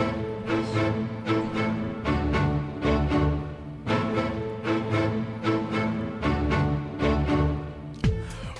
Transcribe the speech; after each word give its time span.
thank 0.00 0.16
you 0.16 0.29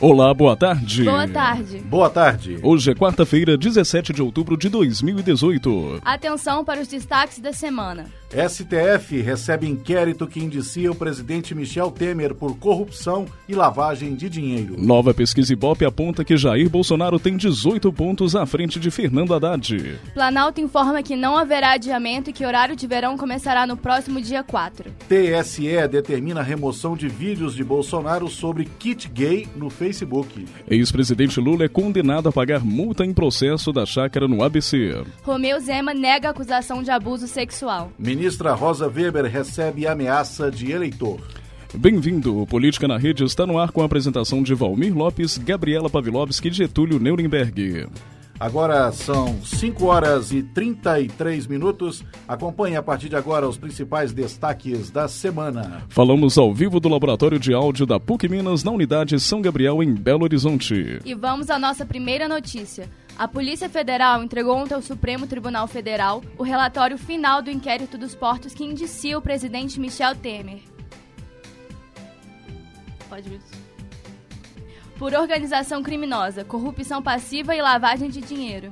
Olá, 0.03 0.33
boa 0.33 0.57
tarde. 0.57 1.05
Boa 1.05 1.29
tarde. 1.29 1.79
Boa 1.81 2.09
tarde. 2.09 2.59
Hoje 2.62 2.91
é 2.91 2.95
quarta-feira, 2.95 3.55
17 3.59 4.15
de 4.15 4.23
outubro 4.23 4.57
de 4.57 4.71
2018. 4.71 6.01
Atenção 6.03 6.65
para 6.65 6.80
os 6.80 6.89
destaques 6.89 7.39
da 7.39 7.53
semana. 7.53 8.07
STF 8.30 9.21
recebe 9.21 9.69
inquérito 9.69 10.27
que 10.27 10.41
indicia 10.41 10.91
o 10.91 10.95
presidente 10.95 11.55
Michel 11.55 11.91
Temer 11.91 12.33
por 12.34 12.57
corrupção 12.57 13.27
e 13.47 13.55
lavagem 13.55 14.15
de 14.15 14.30
dinheiro. 14.30 14.77
Nova 14.79 15.12
pesquisa 15.12 15.52
Ibope 15.52 15.84
aponta 15.84 16.25
que 16.25 16.37
Jair 16.37 16.71
Bolsonaro 16.71 17.19
tem 17.19 17.37
18 17.37 17.93
pontos 17.93 18.35
à 18.35 18.46
frente 18.46 18.80
de 18.80 18.91
Fernando 18.91 19.35
Haddad. 19.35 19.98
Planalto 20.14 20.62
informa 20.62 21.03
que 21.03 21.17
não 21.17 21.37
haverá 21.37 21.73
adiamento 21.73 22.30
e 22.30 22.32
que 22.32 22.46
horário 22.46 22.77
de 22.77 22.87
verão 22.87 23.19
começará 23.19 23.66
no 23.66 23.77
próximo 23.77 24.21
dia 24.23 24.43
4. 24.43 24.91
TSE 25.09 25.88
determina 25.88 26.41
a 26.41 26.45
remoção 26.45 26.96
de 26.96 27.09
vídeos 27.09 27.55
de 27.55 27.65
Bolsonaro 27.65 28.29
sobre 28.29 28.65
kit 28.79 29.09
gay 29.09 29.46
no 29.57 29.69
Facebook. 29.69 29.90
Ex-presidente 30.69 31.41
Lula 31.41 31.65
é 31.65 31.69
condenado 31.69 32.29
a 32.29 32.33
pagar 32.33 32.65
multa 32.65 33.05
em 33.05 33.12
processo 33.12 33.73
da 33.73 33.85
chácara 33.85 34.27
no 34.27 34.43
ABC. 34.43 35.03
Romeu 35.23 35.59
Zema 35.61 35.93
nega 35.93 36.29
a 36.29 36.30
acusação 36.30 36.83
de 36.83 36.91
abuso 36.91 37.27
sexual. 37.27 37.93
Ministra 37.99 38.53
Rosa 38.55 38.89
Weber 38.89 39.25
recebe 39.25 39.87
ameaça 39.87 40.51
de 40.51 40.73
eleitor. 40.73 41.21
Bem-vindo. 41.75 42.47
Política 42.49 42.89
na 42.89 42.99
Rede 42.99 43.23
está 43.23 43.47
no 43.47 43.57
ar 43.57 43.71
com 43.71 43.80
a 43.80 43.85
apresentação 43.85 44.43
de 44.43 44.55
Valmir 44.55 44.97
Lopes, 44.97 45.39
Gabriela 45.39 45.89
Pavlovski 45.89 46.49
e 46.49 46.52
Getúlio 46.52 46.99
Nuremberg. 46.99 47.87
Agora 48.41 48.91
são 48.91 49.39
5 49.45 49.85
horas 49.85 50.33
e 50.33 50.43
33 50.43 51.47
minutos. 51.47 52.03
Acompanhe 52.27 52.75
a 52.75 52.83
partir 52.83 53.11
de 53.11 53.15
agora 53.15 53.47
os 53.47 53.59
principais 53.59 54.15
destaques 54.15 54.91
da 54.91 55.07
semana. 55.09 55.82
Falamos 55.91 56.38
ao 56.38 56.55
vivo 56.55 56.80
do 56.80 56.88
Laboratório 56.88 57.38
de 57.38 57.52
Áudio 57.52 57.85
da 57.85 58.01
PUC 58.01 58.30
Minas 58.30 58.65
na 58.65 58.71
unidade 58.71 59.21
São 59.21 59.43
Gabriel, 59.43 59.82
em 59.82 59.93
Belo 59.93 60.24
Horizonte. 60.24 61.01
E 61.05 61.15
vamos 61.15 61.51
à 61.51 61.59
nossa 61.59 61.85
primeira 61.85 62.27
notícia. 62.27 62.88
A 63.19 63.29
Polícia 63.29 63.69
Federal 63.69 64.22
entregou 64.22 64.56
ontem 64.56 64.72
ao 64.72 64.81
Supremo 64.81 65.27
Tribunal 65.27 65.66
Federal 65.66 66.22
o 66.38 66.43
relatório 66.43 66.97
final 66.97 67.43
do 67.43 67.50
inquérito 67.50 67.99
dos 67.99 68.15
portos 68.15 68.54
que 68.54 68.65
indicia 68.65 69.19
o 69.19 69.21
presidente 69.21 69.78
Michel 69.78 70.16
Temer. 70.16 70.60
Pode 73.06 73.28
vir. 73.28 73.69
Por 75.00 75.15
organização 75.15 75.82
criminosa, 75.82 76.44
corrupção 76.44 77.03
passiva 77.03 77.56
e 77.56 77.62
lavagem 77.62 78.10
de 78.10 78.20
dinheiro. 78.20 78.70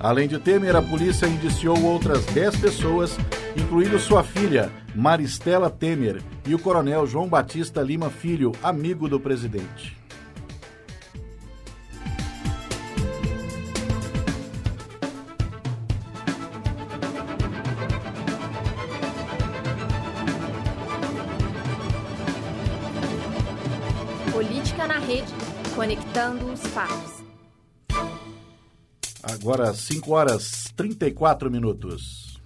Além 0.00 0.26
de 0.26 0.38
Temer, 0.38 0.74
a 0.74 0.80
polícia 0.80 1.26
indiciou 1.26 1.78
outras 1.84 2.24
10 2.24 2.56
pessoas, 2.56 3.14
incluindo 3.54 3.98
sua 3.98 4.24
filha, 4.24 4.72
Maristela 4.94 5.68
Temer, 5.68 6.22
e 6.46 6.54
o 6.54 6.58
coronel 6.58 7.06
João 7.06 7.28
Batista 7.28 7.82
Lima 7.82 8.08
Filho, 8.08 8.52
amigo 8.62 9.10
do 9.10 9.20
presidente. 9.20 9.94
Conectando 25.78 26.52
os 26.52 26.60
fatos. 26.60 27.22
Agora 29.22 29.72
5 29.72 30.12
horas 30.12 30.72
34 30.74 31.48
minutos. 31.48 32.36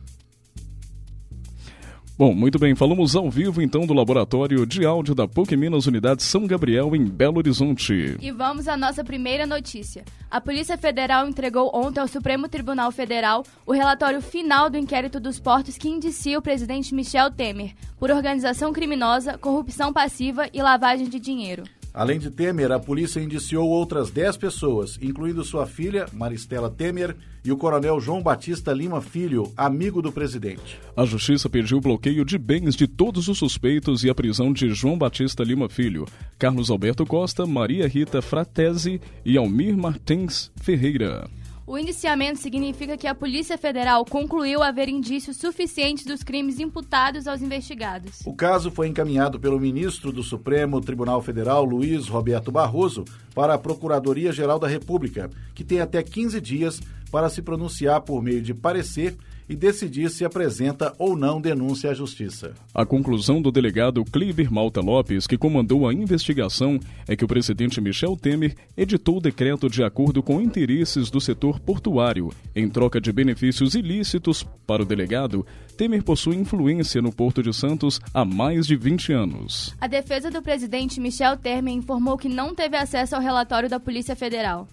Bom, 2.19 2.34
muito 2.34 2.58
bem, 2.58 2.74
falamos 2.74 3.16
ao 3.16 3.30
vivo 3.30 3.62
então 3.62 3.86
do 3.86 3.94
Laboratório 3.94 4.66
de 4.66 4.84
Áudio 4.84 5.14
da 5.14 5.27
PUC 5.27 5.56
Minas 5.56 5.86
Unidade 5.86 6.23
São 6.23 6.46
Gabriel, 6.46 6.95
em 6.95 7.06
Belo 7.06 7.39
Horizonte. 7.39 8.18
E 8.20 8.30
vamos 8.30 8.68
à 8.68 8.77
nossa 8.77 9.02
primeira 9.02 9.46
notícia. 9.46 10.05
A 10.30 10.39
Polícia 10.39 10.77
Federal 10.77 11.27
entregou 11.27 11.70
ontem 11.73 12.01
ao 12.01 12.08
Supremo 12.08 12.51
Tribunal 12.51 12.92
Federal 12.92 13.45
o 13.64 13.73
relatório 13.73 14.20
final 14.20 14.68
do 14.68 14.77
inquérito 14.77 15.18
dos 15.18 15.40
portos 15.40 15.79
que 15.79 15.89
indicia 15.89 16.39
o 16.39 16.42
presidente 16.42 16.95
Michel 16.95 17.30
Temer 17.30 17.73
por 17.98 18.11
organização 18.11 18.74
criminosa, 18.74 19.39
corrupção 19.39 19.90
passiva 19.90 20.51
e 20.52 20.61
lavagem 20.61 21.08
de 21.08 21.18
dinheiro. 21.18 21.62
Além 21.95 22.19
de 22.19 22.30
Temer, 22.30 22.73
a 22.73 22.79
polícia 22.79 23.20
indiciou 23.20 23.69
outras 23.69 24.11
10 24.11 24.39
pessoas, 24.39 24.98
incluindo 25.03 25.45
sua 25.45 25.67
filha, 25.67 26.07
Maristela 26.13 26.70
Temer, 26.70 27.14
e 27.45 27.53
o 27.53 27.57
coronel 27.57 28.01
João 28.01 28.23
Batista 28.23 28.73
Lima 28.73 29.03
Filho, 29.03 29.53
amigo 29.57 30.01
do 30.01 30.11
presidente. 30.11 30.80
A 30.97 31.05
justiça 31.05 31.51
pediu 31.51 31.79
o 31.79 31.80
bloqueio 31.80 32.25
de 32.25 32.39
bens 32.39 32.75
de 32.75 32.86
todos 32.86 33.29
os 33.29 33.36
suspeitos 33.36 34.05
e 34.05 34.11
a 34.11 34.14
prisão 34.14 34.53
de 34.53 34.70
João 34.70 34.97
Batista 34.97 35.45
Lima 35.45 35.69
Filho, 35.69 36.07
Carlos 36.39 36.70
Alberto 36.70 37.05
Costa, 37.05 37.45
Maria 37.47 37.86
Rita 37.86 38.23
Fratesi 38.23 39.01
e 39.24 39.36
Almir 39.36 39.77
Martins 39.77 40.51
Ferreira. 40.57 41.29
O 41.72 41.78
indiciamento 41.78 42.38
significa 42.38 42.98
que 42.98 43.06
a 43.06 43.14
Polícia 43.14 43.56
Federal 43.56 44.05
concluiu 44.05 44.62
haver 44.62 44.90
indícios 44.90 45.38
suficientes 45.38 46.05
dos 46.05 46.22
crimes 46.22 46.60
imputados 46.60 47.27
aos 47.27 47.40
investigados. 47.40 48.20
O 48.27 48.34
caso 48.34 48.70
foi 48.70 48.88
encaminhado 48.88 49.40
pelo 49.40 49.58
ministro 49.58 50.12
do 50.12 50.22
Supremo 50.22 50.82
Tribunal 50.82 51.22
Federal, 51.22 51.64
Luiz 51.64 52.08
Roberto 52.08 52.52
Barroso, 52.52 53.06
para 53.34 53.55
a 53.55 53.58
Procuradoria-Geral 53.58 54.58
da 54.58 54.68
República, 54.68 55.30
que 55.55 55.64
tem 55.64 55.80
até 55.80 56.02
15 56.02 56.42
dias 56.42 56.78
para 57.11 57.30
se 57.30 57.40
pronunciar 57.40 58.02
por 58.02 58.22
meio 58.22 58.42
de 58.42 58.52
parecer 58.52 59.16
e 59.48 59.57
decidir 59.57 60.11
se 60.11 60.25
apresenta 60.25 60.95
ou 60.98 61.17
não 61.17 61.41
denúncia 61.41 61.91
à 61.91 61.95
Justiça. 61.95 62.53
A 62.75 62.85
conclusão 62.85 63.41
do 63.41 63.51
delegado 63.51 64.05
Kliber 64.05 64.53
Malta 64.53 64.80
Lopes, 64.80 65.27
que 65.27 65.39
comandou 65.39 65.89
a 65.89 65.92
investigação, 65.92 66.79
é 67.07 67.17
que 67.17 67.25
o 67.25 67.29
presidente 67.29 67.80
Michel 67.80 68.17
Temer 68.17 68.55
editou 68.77 69.19
o 69.19 69.20
decreto 69.20 69.69
de 69.69 69.83
acordo 69.83 70.23
com 70.23 70.41
interesses 70.41 71.11
do 71.11 71.20
setor 71.20 71.61
portuário. 71.61 72.30
Em 72.55 72.69
troca 72.69 73.01
de 73.01 73.13
benefícios 73.13 73.75
ilícitos 73.75 74.47
para 74.67 74.83
o 74.83 74.86
delegado, 74.86 75.47
Temer 75.77 76.03
possui 76.03 76.36
influência 76.36 77.03
no 77.03 77.13
Porto 77.13 77.42
de 77.42 77.53
Santos 77.53 78.01
há 78.13 78.24
mais 78.24 78.67
de 78.67 78.77
20 78.77 79.13
anos. 79.13 79.74
A 79.80 79.86
defesa 79.86 80.30
do 80.30 80.42
presidente 80.42 81.01
Michel 81.01 81.36
Temer 81.36 81.74
informou 81.74 82.17
que 82.17 82.29
não 82.29 82.55
teve 82.55 82.77
acesso 82.77 83.17
ao 83.17 83.23
relatório 83.23 83.69
da 83.69 83.80
Polícia 83.80 84.14
Federal. 84.14 84.69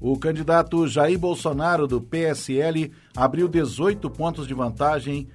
O 0.00 0.18
candidato 0.18 0.88
Jair 0.88 1.18
Bolsonaro, 1.18 1.86
do 1.86 2.00
PSL, 2.00 2.90
abriu 3.14 3.46
18 3.46 4.08
pontos 4.08 4.46
de 4.46 4.54
vantagem 4.54 5.28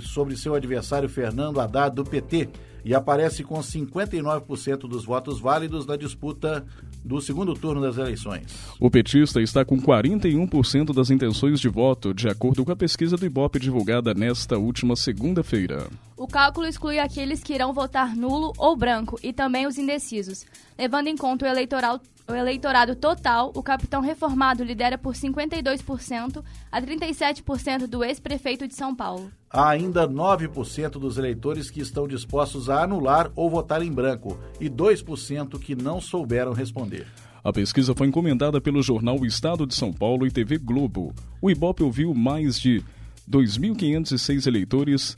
sobre 0.00 0.36
seu 0.36 0.54
adversário 0.54 1.08
Fernando 1.08 1.60
Haddad, 1.60 1.94
do 1.94 2.02
PT, 2.02 2.48
e 2.82 2.94
aparece 2.94 3.44
com 3.44 3.58
59% 3.58 4.78
dos 4.88 5.04
votos 5.04 5.40
válidos 5.40 5.84
na 5.86 5.96
disputa 5.96 6.64
do 7.04 7.20
segundo 7.20 7.52
turno 7.52 7.80
das 7.80 7.98
eleições. 7.98 8.46
O 8.80 8.90
petista 8.90 9.42
está 9.42 9.64
com 9.64 9.76
41% 9.76 10.94
das 10.94 11.10
intenções 11.10 11.60
de 11.60 11.68
voto, 11.68 12.14
de 12.14 12.28
acordo 12.28 12.64
com 12.64 12.72
a 12.72 12.76
pesquisa 12.76 13.16
do 13.16 13.26
Ibope 13.26 13.58
divulgada 13.58 14.14
nesta 14.14 14.56
última 14.56 14.96
segunda-feira. 14.96 15.88
O 16.16 16.26
cálculo 16.26 16.66
exclui 16.66 16.98
aqueles 16.98 17.42
que 17.42 17.52
irão 17.52 17.74
votar 17.74 18.16
nulo 18.16 18.52
ou 18.56 18.76
branco 18.76 19.18
e 19.22 19.32
também 19.32 19.66
os 19.66 19.76
indecisos. 19.76 20.46
Levando 20.78 21.08
em 21.08 21.16
conta 21.16 21.44
o, 21.44 21.48
eleitoral, 21.48 22.00
o 22.28 22.34
eleitorado 22.34 22.96
total, 22.96 23.52
o 23.54 23.62
capitão 23.62 24.00
reformado 24.00 24.64
lidera 24.64 24.98
por 24.98 25.14
52% 25.14 26.42
a 26.70 26.82
37% 26.82 27.86
do 27.86 28.02
ex-prefeito 28.02 28.66
de 28.66 28.74
São 28.74 28.94
Paulo. 28.94 29.30
Há 29.50 29.70
ainda 29.70 30.08
9% 30.08 30.90
dos 30.98 31.18
eleitores 31.18 31.70
que 31.70 31.80
estão 31.80 32.08
dispostos 32.08 32.68
a 32.68 32.82
anular 32.82 33.30
ou 33.36 33.48
votar 33.48 33.80
em 33.82 33.92
branco 33.92 34.38
e 34.60 34.68
2% 34.68 35.58
que 35.58 35.74
não 35.74 36.00
souberam 36.00 36.52
responder. 36.52 37.06
A 37.44 37.52
pesquisa 37.52 37.94
foi 37.94 38.08
encomendada 38.08 38.60
pelo 38.60 38.82
jornal 38.82 39.20
O 39.20 39.24
Estado 39.24 39.64
de 39.66 39.74
São 39.74 39.92
Paulo 39.92 40.26
e 40.26 40.30
TV 40.32 40.58
Globo. 40.58 41.14
O 41.40 41.48
Ibope 41.48 41.84
ouviu 41.84 42.12
mais 42.12 42.58
de 42.58 42.82
2.506 43.30 44.46
eleitores 44.46 45.16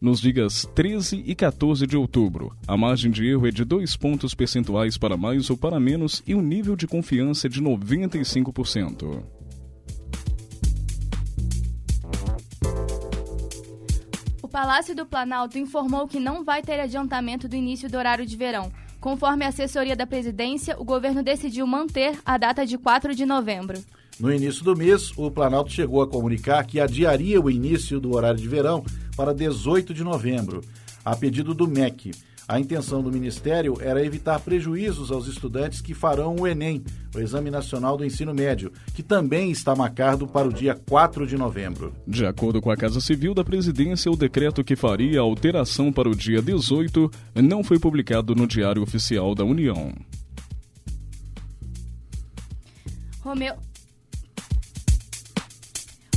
nos 0.00 0.20
dias 0.20 0.66
13 0.74 1.22
e 1.26 1.34
14 1.34 1.86
de 1.86 1.96
outubro. 1.96 2.56
A 2.66 2.76
margem 2.76 3.10
de 3.10 3.26
erro 3.26 3.46
é 3.46 3.50
de 3.50 3.64
dois 3.64 3.96
pontos 3.96 4.34
percentuais 4.34 4.96
para 4.96 5.16
mais 5.16 5.50
ou 5.50 5.56
para 5.56 5.78
menos 5.78 6.22
e 6.26 6.34
o 6.34 6.40
nível 6.40 6.74
de 6.74 6.86
confiança 6.86 7.46
é 7.46 7.50
de 7.50 7.60
95%. 7.60 9.22
O 14.42 14.48
Palácio 14.48 14.96
do 14.96 15.04
Planalto 15.04 15.58
informou 15.58 16.08
que 16.08 16.18
não 16.18 16.42
vai 16.44 16.62
ter 16.62 16.80
adiantamento 16.80 17.46
do 17.46 17.54
início 17.54 17.88
do 17.90 17.98
horário 17.98 18.24
de 18.24 18.36
verão. 18.36 18.72
Conforme 19.00 19.44
a 19.44 19.48
assessoria 19.48 19.96
da 19.96 20.06
presidência, 20.06 20.76
o 20.78 20.84
governo 20.84 21.22
decidiu 21.22 21.66
manter 21.66 22.18
a 22.24 22.36
data 22.36 22.66
de 22.66 22.76
4 22.76 23.14
de 23.14 23.24
novembro. 23.24 23.82
No 24.20 24.30
início 24.30 24.62
do 24.62 24.76
mês, 24.76 25.12
o 25.16 25.30
Planalto 25.30 25.72
chegou 25.72 26.02
a 26.02 26.06
comunicar 26.06 26.66
que 26.66 26.78
adiaria 26.78 27.40
o 27.40 27.50
início 27.50 27.98
do 27.98 28.14
horário 28.14 28.38
de 28.38 28.46
verão 28.46 28.84
para 29.16 29.32
18 29.32 29.94
de 29.94 30.04
novembro, 30.04 30.60
a 31.02 31.16
pedido 31.16 31.54
do 31.54 31.66
MEC. 31.66 32.10
A 32.46 32.60
intenção 32.60 33.02
do 33.02 33.10
Ministério 33.10 33.78
era 33.80 34.04
evitar 34.04 34.38
prejuízos 34.40 35.10
aos 35.10 35.26
estudantes 35.26 35.80
que 35.80 35.94
farão 35.94 36.36
o 36.36 36.46
Enem, 36.46 36.84
o 37.14 37.18
Exame 37.18 37.50
Nacional 37.50 37.96
do 37.96 38.04
Ensino 38.04 38.34
Médio, 38.34 38.70
que 38.92 39.02
também 39.02 39.50
está 39.50 39.74
marcado 39.74 40.26
para 40.26 40.48
o 40.48 40.52
dia 40.52 40.74
4 40.74 41.26
de 41.26 41.38
novembro. 41.38 41.94
De 42.06 42.26
acordo 42.26 42.60
com 42.60 42.70
a 42.70 42.76
Casa 42.76 43.00
Civil 43.00 43.32
da 43.32 43.42
Presidência, 43.42 44.12
o 44.12 44.16
decreto 44.16 44.62
que 44.62 44.76
faria 44.76 45.20
a 45.20 45.22
alteração 45.22 45.90
para 45.90 46.10
o 46.10 46.14
dia 46.14 46.42
18 46.42 47.10
não 47.36 47.64
foi 47.64 47.78
publicado 47.78 48.34
no 48.34 48.46
Diário 48.46 48.82
Oficial 48.82 49.34
da 49.34 49.44
União. 49.44 49.94
Romeu, 53.22 53.54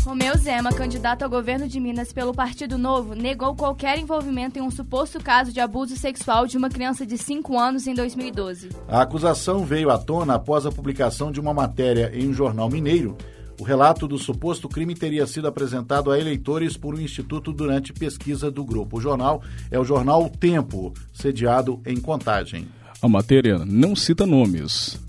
Romeu 0.03 0.37
Zema, 0.37 0.73
candidato 0.73 1.23
ao 1.23 1.29
governo 1.29 1.65
de 1.65 1.79
Minas 1.79 2.11
pelo 2.11 2.33
Partido 2.33 2.77
Novo, 2.77 3.15
negou 3.15 3.55
qualquer 3.55 3.97
envolvimento 3.97 4.59
em 4.59 4.61
um 4.61 4.69
suposto 4.69 5.17
caso 5.17 5.53
de 5.53 5.61
abuso 5.61 5.95
sexual 5.95 6.45
de 6.45 6.57
uma 6.57 6.69
criança 6.69 7.05
de 7.05 7.17
5 7.17 7.57
anos 7.57 7.87
em 7.87 7.93
2012. 7.93 8.67
A 8.85 9.01
acusação 9.01 9.63
veio 9.63 9.89
à 9.89 9.97
tona 9.97 10.35
após 10.35 10.65
a 10.65 10.71
publicação 10.71 11.31
de 11.31 11.39
uma 11.39 11.53
matéria 11.53 12.11
em 12.13 12.27
um 12.27 12.33
jornal 12.33 12.69
mineiro. 12.69 13.17
O 13.61 13.63
relato 13.63 14.05
do 14.05 14.17
suposto 14.17 14.67
crime 14.67 14.93
teria 14.93 15.25
sido 15.25 15.47
apresentado 15.47 16.11
a 16.11 16.19
eleitores 16.19 16.75
por 16.75 16.95
um 16.95 16.99
instituto 16.99 17.53
durante 17.53 17.93
pesquisa 17.93 18.51
do 18.51 18.65
grupo. 18.65 18.97
O 18.97 19.01
jornal 19.01 19.41
é 19.71 19.79
o 19.79 19.85
jornal 19.85 20.25
O 20.25 20.29
Tempo, 20.29 20.93
sediado 21.13 21.81
em 21.85 21.95
Contagem. 21.95 22.67
A 23.01 23.07
matéria 23.07 23.59
não 23.59 23.95
cita 23.95 24.25
nomes, 24.25 24.99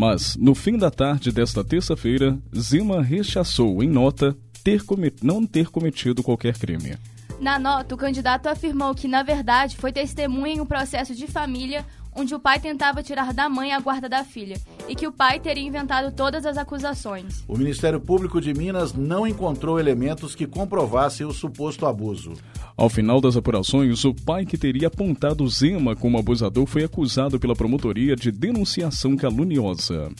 mas, 0.00 0.36
no 0.36 0.54
fim 0.54 0.78
da 0.78 0.92
tarde 0.92 1.32
desta 1.32 1.64
terça-feira, 1.64 2.38
Zima 2.56 3.02
rechaçou 3.02 3.82
em 3.82 3.88
nota 3.88 4.36
ter 4.62 4.80
não 5.20 5.44
ter 5.44 5.70
cometido 5.70 6.22
qualquer 6.22 6.56
crime. 6.56 6.96
Na 7.40 7.58
nota, 7.58 7.96
o 7.96 7.98
candidato 7.98 8.46
afirmou 8.46 8.94
que, 8.94 9.08
na 9.08 9.24
verdade, 9.24 9.76
foi 9.76 9.90
testemunha 9.90 10.54
em 10.54 10.60
um 10.60 10.66
processo 10.66 11.16
de 11.16 11.26
família 11.26 11.84
onde 12.18 12.34
o 12.34 12.40
pai 12.40 12.58
tentava 12.58 13.00
tirar 13.00 13.32
da 13.32 13.48
mãe 13.48 13.72
a 13.72 13.78
guarda 13.78 14.08
da 14.08 14.24
filha 14.24 14.60
e 14.88 14.96
que 14.96 15.06
o 15.06 15.12
pai 15.12 15.38
teria 15.38 15.62
inventado 15.62 16.12
todas 16.12 16.44
as 16.44 16.58
acusações. 16.58 17.44
O 17.46 17.56
Ministério 17.56 18.00
Público 18.00 18.40
de 18.40 18.52
Minas 18.52 18.92
não 18.92 19.24
encontrou 19.24 19.78
elementos 19.78 20.34
que 20.34 20.46
comprovassem 20.46 21.24
o 21.24 21.32
suposto 21.32 21.86
abuso. 21.86 22.32
Ao 22.76 22.88
final 22.88 23.20
das 23.20 23.36
apurações, 23.36 24.04
o 24.04 24.12
pai 24.12 24.44
que 24.44 24.58
teria 24.58 24.88
apontado 24.88 25.48
Zema 25.48 25.94
como 25.94 26.18
abusador 26.18 26.66
foi 26.66 26.82
acusado 26.82 27.38
pela 27.38 27.54
promotoria 27.54 28.16
de 28.16 28.32
denunciação 28.32 29.16
caluniosa. 29.16 30.10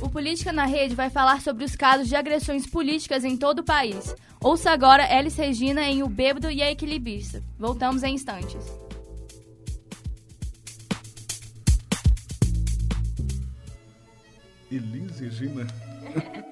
O 0.00 0.08
Política 0.08 0.52
na 0.52 0.66
Rede 0.66 0.96
vai 0.96 1.10
falar 1.10 1.40
sobre 1.40 1.64
os 1.64 1.76
casos 1.76 2.08
de 2.08 2.16
agressões 2.16 2.66
políticas 2.66 3.24
em 3.24 3.36
todo 3.36 3.60
o 3.60 3.64
país. 3.64 4.16
Ouça 4.42 4.70
agora 4.70 5.06
Elis 5.14 5.36
Regina 5.36 5.82
em 5.82 6.02
O 6.02 6.08
Bêbado 6.08 6.50
e 6.50 6.62
a 6.62 6.70
Equilibrista. 6.70 7.42
Voltamos 7.58 8.02
em 8.02 8.14
instantes. 8.14 8.64
Elis 14.70 15.20
Regina. 15.20 15.66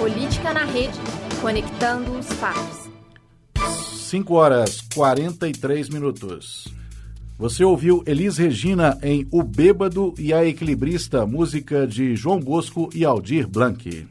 Política 0.00 0.54
na 0.54 0.64
Rede, 0.64 0.98
conectando 1.42 2.18
os 2.18 2.26
fatos. 2.32 2.88
Cinco 4.08 4.34
horas, 4.34 4.79
43 4.94 5.88
minutos. 5.88 6.68
Você 7.38 7.64
ouviu 7.64 8.02
Elis 8.06 8.36
Regina 8.36 8.98
em 9.02 9.26
O 9.30 9.42
Bêbado 9.42 10.14
e 10.18 10.32
a 10.32 10.44
Equilibrista, 10.44 11.24
música 11.24 11.86
de 11.86 12.14
João 12.14 12.38
Bosco 12.38 12.90
e 12.94 13.04
Aldir 13.04 13.48
Blanc. 13.48 14.06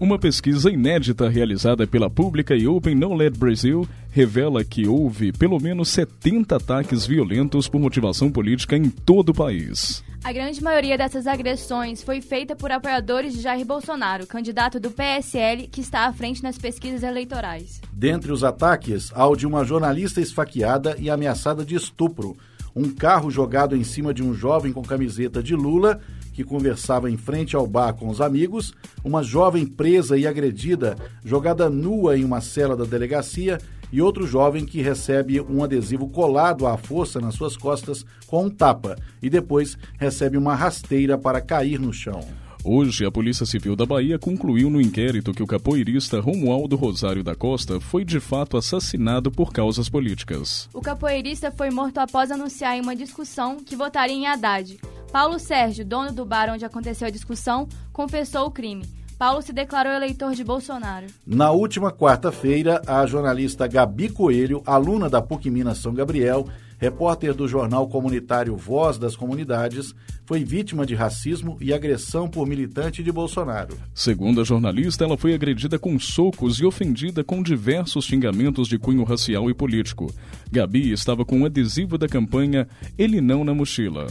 Uma 0.00 0.18
pesquisa 0.18 0.70
inédita 0.70 1.28
realizada 1.28 1.86
pela 1.86 2.08
Pública 2.08 2.54
e 2.54 2.68
Open 2.68 2.94
Knowledge 2.94 3.36
Brasil 3.36 3.86
revela 4.10 4.64
que 4.64 4.86
houve 4.86 5.32
pelo 5.32 5.60
menos 5.60 5.88
70 5.88 6.56
ataques 6.56 7.04
violentos 7.04 7.68
por 7.68 7.80
motivação 7.80 8.30
política 8.30 8.76
em 8.76 8.88
todo 8.88 9.30
o 9.30 9.34
país. 9.34 10.02
A 10.22 10.32
grande 10.32 10.62
maioria 10.62 10.98
dessas 10.98 11.26
agressões 11.26 12.02
foi 12.02 12.20
feita 12.20 12.54
por 12.54 12.70
apoiadores 12.70 13.32
de 13.32 13.40
Jair 13.40 13.64
Bolsonaro, 13.64 14.26
candidato 14.26 14.80
do 14.80 14.90
PSL 14.90 15.68
que 15.68 15.80
está 15.80 16.06
à 16.06 16.12
frente 16.12 16.42
nas 16.42 16.58
pesquisas 16.58 17.02
eleitorais. 17.02 17.80
Dentre 17.92 18.32
os 18.32 18.42
ataques, 18.42 19.10
há 19.14 19.26
o 19.26 19.36
de 19.36 19.46
uma 19.46 19.64
jornalista 19.64 20.20
esfaqueada 20.20 20.96
e 20.98 21.08
ameaçada 21.08 21.64
de 21.64 21.76
estupro, 21.76 22.36
um 22.74 22.90
carro 22.90 23.30
jogado 23.30 23.76
em 23.76 23.84
cima 23.84 24.12
de 24.12 24.22
um 24.22 24.34
jovem 24.34 24.72
com 24.72 24.82
camiseta 24.82 25.42
de 25.42 25.54
Lula 25.54 26.00
que 26.32 26.44
conversava 26.44 27.10
em 27.10 27.16
frente 27.16 27.56
ao 27.56 27.66
bar 27.66 27.94
com 27.94 28.08
os 28.08 28.20
amigos, 28.20 28.72
uma 29.02 29.24
jovem 29.24 29.66
presa 29.66 30.16
e 30.16 30.24
agredida, 30.24 30.96
jogada 31.24 31.68
nua 31.68 32.16
em 32.16 32.24
uma 32.24 32.40
cela 32.40 32.76
da 32.76 32.84
delegacia, 32.84 33.58
e 33.92 34.00
outro 34.02 34.26
jovem 34.26 34.64
que 34.64 34.82
recebe 34.82 35.40
um 35.40 35.62
adesivo 35.62 36.08
colado 36.08 36.66
à 36.66 36.76
força 36.76 37.20
nas 37.20 37.34
suas 37.34 37.56
costas 37.56 38.04
com 38.26 38.46
um 38.46 38.50
tapa 38.50 38.96
e 39.22 39.30
depois 39.30 39.76
recebe 39.98 40.36
uma 40.36 40.54
rasteira 40.54 41.16
para 41.16 41.40
cair 41.40 41.78
no 41.78 41.92
chão. 41.92 42.20
Hoje, 42.64 43.06
a 43.06 43.10
Polícia 43.10 43.46
Civil 43.46 43.76
da 43.76 43.86
Bahia 43.86 44.18
concluiu 44.18 44.68
no 44.68 44.80
inquérito 44.80 45.32
que 45.32 45.42
o 45.42 45.46
capoeirista 45.46 46.20
Romualdo 46.20 46.76
Rosário 46.76 47.22
da 47.22 47.34
Costa 47.34 47.80
foi 47.80 48.04
de 48.04 48.18
fato 48.18 48.56
assassinado 48.56 49.30
por 49.30 49.52
causas 49.52 49.88
políticas. 49.88 50.68
O 50.74 50.80
capoeirista 50.80 51.52
foi 51.52 51.70
morto 51.70 51.98
após 51.98 52.30
anunciar 52.30 52.76
em 52.76 52.80
uma 52.80 52.96
discussão 52.96 53.58
que 53.64 53.76
votaria 53.76 54.14
em 54.14 54.26
Haddad. 54.26 54.78
Paulo 55.12 55.38
Sérgio, 55.38 55.84
dono 55.84 56.12
do 56.12 56.26
bar 56.26 56.52
onde 56.52 56.64
aconteceu 56.64 57.06
a 57.06 57.10
discussão, 57.10 57.68
confessou 57.92 58.46
o 58.46 58.50
crime. 58.50 58.84
Paulo 59.18 59.42
se 59.42 59.52
declarou 59.52 59.92
eleitor 59.92 60.32
de 60.32 60.44
Bolsonaro. 60.44 61.06
Na 61.26 61.50
última 61.50 61.90
quarta-feira, 61.90 62.80
a 62.86 63.04
jornalista 63.04 63.66
Gabi 63.66 64.08
Coelho, 64.10 64.62
aluna 64.64 65.10
da 65.10 65.20
PUC 65.20 65.50
Minas 65.50 65.78
São 65.78 65.92
Gabriel, 65.92 66.46
repórter 66.78 67.34
do 67.34 67.48
jornal 67.48 67.88
comunitário 67.88 68.56
Voz 68.56 68.96
das 68.96 69.16
Comunidades, 69.16 69.92
foi 70.24 70.44
vítima 70.44 70.86
de 70.86 70.94
racismo 70.94 71.58
e 71.60 71.72
agressão 71.72 72.28
por 72.28 72.46
militante 72.46 73.02
de 73.02 73.10
Bolsonaro. 73.10 73.76
Segundo 73.92 74.40
a 74.40 74.44
jornalista, 74.44 75.02
ela 75.02 75.16
foi 75.16 75.34
agredida 75.34 75.80
com 75.80 75.98
socos 75.98 76.60
e 76.60 76.64
ofendida 76.64 77.24
com 77.24 77.42
diversos 77.42 78.04
xingamentos 78.04 78.68
de 78.68 78.78
cunho 78.78 79.02
racial 79.02 79.50
e 79.50 79.54
político. 79.54 80.14
Gabi 80.52 80.92
estava 80.92 81.24
com 81.24 81.40
um 81.40 81.44
adesivo 81.44 81.98
da 81.98 82.06
campanha 82.06 82.68
Ele 82.96 83.20
Não 83.20 83.42
na 83.42 83.52
mochila. 83.52 84.06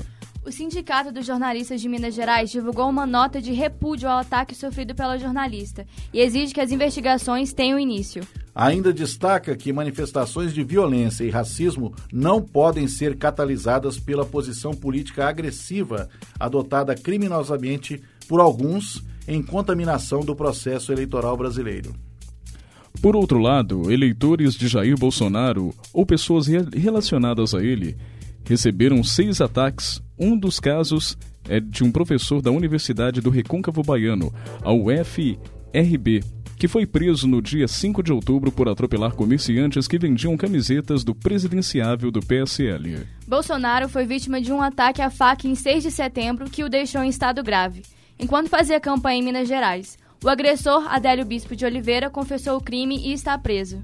O 0.47 0.51
Sindicato 0.51 1.11
dos 1.11 1.25
Jornalistas 1.25 1.81
de 1.81 1.89
Minas 1.89 2.15
Gerais 2.15 2.49
divulgou 2.49 2.89
uma 2.89 3.05
nota 3.05 3.41
de 3.41 3.51
repúdio 3.51 4.07
ao 4.07 4.19
ataque 4.19 4.55
sofrido 4.55 4.95
pela 4.95 5.17
jornalista 5.17 5.85
e 6.13 6.21
exige 6.21 6.53
que 6.53 6.61
as 6.61 6.71
investigações 6.71 7.51
tenham 7.51 7.77
início. 7.77 8.25
Ainda 8.55 8.93
destaca 8.93 9.57
que 9.57 9.73
manifestações 9.73 10.53
de 10.53 10.63
violência 10.63 11.25
e 11.25 11.29
racismo 11.29 11.93
não 12.13 12.41
podem 12.41 12.87
ser 12.87 13.17
catalisadas 13.17 13.99
pela 13.99 14.25
posição 14.25 14.71
política 14.71 15.27
agressiva 15.27 16.07
adotada 16.39 16.95
criminosamente 16.95 18.01
por 18.25 18.39
alguns 18.39 19.03
em 19.27 19.43
contaminação 19.43 20.21
do 20.21 20.33
processo 20.33 20.93
eleitoral 20.93 21.35
brasileiro. 21.35 21.93
Por 23.01 23.17
outro 23.17 23.37
lado, 23.37 23.91
eleitores 23.91 24.53
de 24.53 24.69
Jair 24.69 24.97
Bolsonaro 24.97 25.75
ou 25.91 26.05
pessoas 26.05 26.47
relacionadas 26.47 27.53
a 27.53 27.61
ele 27.61 27.97
receberam 28.45 29.03
seis 29.03 29.41
ataques. 29.41 30.01
Um 30.19 30.35
dos 30.37 30.59
casos 30.59 31.17
é 31.47 31.59
de 31.59 31.83
um 31.83 31.91
professor 31.91 32.41
da 32.41 32.51
Universidade 32.51 33.21
do 33.21 33.29
Recôncavo 33.29 33.83
Baiano, 33.83 34.33
a 34.63 34.73
UFRB, 34.73 36.23
que 36.57 36.67
foi 36.67 36.87
preso 36.87 37.27
no 37.27 37.39
dia 37.39 37.67
5 37.67 38.01
de 38.01 38.11
outubro 38.11 38.51
por 38.51 38.67
atropelar 38.67 39.13
comerciantes 39.13 39.87
que 39.87 39.99
vendiam 39.99 40.35
camisetas 40.35 41.03
do 41.03 41.13
presidenciável 41.13 42.09
do 42.09 42.19
PSL. 42.19 43.05
Bolsonaro 43.27 43.87
foi 43.87 44.05
vítima 44.05 44.41
de 44.41 44.51
um 44.51 44.61
ataque 44.61 45.01
à 45.01 45.09
faca 45.11 45.47
em 45.47 45.53
6 45.53 45.83
de 45.83 45.91
setembro 45.91 46.49
que 46.49 46.63
o 46.63 46.69
deixou 46.69 47.03
em 47.03 47.09
estado 47.09 47.43
grave, 47.43 47.83
enquanto 48.19 48.49
fazia 48.49 48.79
campanha 48.79 49.19
em 49.19 49.23
Minas 49.23 49.47
Gerais. 49.47 49.99
O 50.23 50.29
agressor, 50.29 50.87
Adélio 50.91 51.25
Bispo 51.25 51.55
de 51.55 51.63
Oliveira, 51.63 52.09
confessou 52.09 52.57
o 52.57 52.61
crime 52.61 52.97
e 52.97 53.13
está 53.13 53.37
preso. 53.37 53.79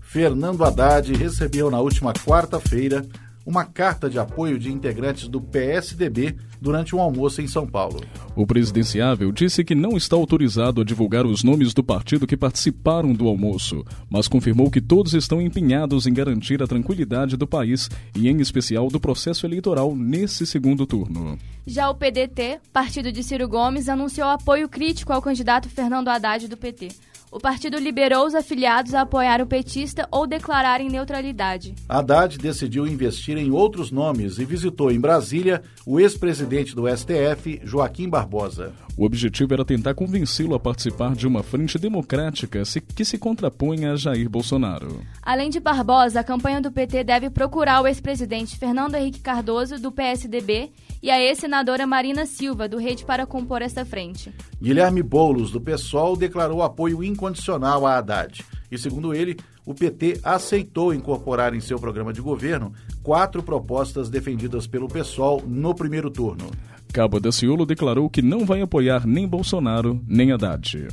Fernando 0.00 0.64
Haddad 0.64 1.12
recebeu 1.12 1.70
na 1.70 1.78
última 1.78 2.12
quarta-feira 2.12 3.06
uma 3.46 3.64
carta 3.64 4.10
de 4.10 4.18
apoio 4.18 4.58
de 4.58 4.72
integrantes 4.72 5.28
do 5.28 5.40
PSDB 5.40 6.34
durante 6.60 6.96
um 6.96 7.00
almoço 7.00 7.40
em 7.40 7.46
São 7.46 7.64
Paulo. 7.64 8.00
O 8.34 8.44
presidenciável 8.44 9.30
disse 9.30 9.64
que 9.64 9.74
não 9.74 9.96
está 9.96 10.16
autorizado 10.16 10.80
a 10.80 10.84
divulgar 10.84 11.24
os 11.24 11.44
nomes 11.44 11.72
do 11.72 11.84
partido 11.84 12.26
que 12.26 12.36
participaram 12.36 13.12
do 13.12 13.28
almoço, 13.28 13.84
mas 14.10 14.26
confirmou 14.26 14.68
que 14.68 14.80
todos 14.80 15.14
estão 15.14 15.40
empenhados 15.40 16.06
em 16.06 16.12
garantir 16.12 16.60
a 16.60 16.66
tranquilidade 16.66 17.36
do 17.36 17.46
país 17.46 17.88
e, 18.16 18.28
em 18.28 18.40
especial, 18.40 18.88
do 18.88 18.98
processo 18.98 19.46
eleitoral 19.46 19.94
nesse 19.94 20.44
segundo 20.44 20.84
turno. 20.84 21.38
Já 21.64 21.88
o 21.88 21.94
PDT, 21.94 22.60
partido 22.72 23.12
de 23.12 23.22
Ciro 23.22 23.48
Gomes, 23.48 23.88
anunciou 23.88 24.28
apoio 24.28 24.68
crítico 24.68 25.12
ao 25.12 25.22
candidato 25.22 25.68
Fernando 25.68 26.08
Haddad 26.08 26.48
do 26.48 26.56
PT. 26.56 26.88
O 27.30 27.40
partido 27.40 27.78
liberou 27.78 28.26
os 28.26 28.34
afiliados 28.34 28.94
a 28.94 29.02
apoiar 29.02 29.42
o 29.42 29.46
petista 29.46 30.08
ou 30.10 30.26
declararem 30.26 30.88
neutralidade. 30.88 31.74
Haddad 31.88 32.38
decidiu 32.38 32.86
investir 32.86 33.36
em 33.36 33.50
outros 33.50 33.90
nomes 33.90 34.38
e 34.38 34.44
visitou 34.44 34.90
em 34.90 35.00
Brasília 35.00 35.62
o 35.84 35.98
ex-presidente 35.98 36.74
do 36.74 36.84
STF, 36.88 37.60
Joaquim 37.64 38.08
Barbosa. 38.08 38.72
O 38.98 39.04
objetivo 39.04 39.52
era 39.52 39.62
tentar 39.62 39.92
convencê-lo 39.92 40.54
a 40.54 40.58
participar 40.58 41.14
de 41.14 41.26
uma 41.26 41.42
frente 41.42 41.78
democrática 41.78 42.62
que 42.94 43.04
se 43.04 43.18
contraponha 43.18 43.92
a 43.92 43.96
Jair 43.96 44.26
Bolsonaro. 44.26 45.02
Além 45.20 45.50
de 45.50 45.60
Barbosa, 45.60 46.20
a 46.20 46.24
campanha 46.24 46.62
do 46.62 46.72
PT 46.72 47.04
deve 47.04 47.28
procurar 47.28 47.82
o 47.82 47.86
ex-presidente 47.86 48.56
Fernando 48.56 48.94
Henrique 48.94 49.20
Cardoso, 49.20 49.78
do 49.78 49.92
PSDB, 49.92 50.72
e 51.02 51.10
a 51.10 51.20
ex-senadora 51.20 51.86
Marina 51.86 52.24
Silva, 52.24 52.66
do 52.66 52.78
Rede, 52.78 53.04
para 53.04 53.26
compor 53.26 53.60
esta 53.60 53.84
frente. 53.84 54.32
Guilherme 54.62 55.02
Boulos, 55.02 55.50
do 55.50 55.60
PSOL, 55.60 56.16
declarou 56.16 56.62
apoio 56.62 57.04
incondicional 57.04 57.86
a 57.86 57.98
Haddad. 57.98 58.42
E, 58.70 58.78
segundo 58.78 59.12
ele, 59.12 59.36
o 59.66 59.74
PT 59.74 60.20
aceitou 60.22 60.94
incorporar 60.94 61.54
em 61.54 61.60
seu 61.60 61.78
programa 61.78 62.14
de 62.14 62.22
governo 62.22 62.72
quatro 63.02 63.42
propostas 63.42 64.08
defendidas 64.08 64.66
pelo 64.66 64.88
PSOL 64.88 65.42
no 65.46 65.74
primeiro 65.74 66.10
turno. 66.10 66.50
Cabo 66.96 67.20
Daciolo 67.20 67.66
declarou 67.66 68.08
que 68.08 68.22
não 68.22 68.46
vai 68.46 68.62
apoiar 68.62 69.06
nem 69.06 69.28
Bolsonaro 69.28 70.02
nem 70.08 70.32
Haddad. 70.32 70.88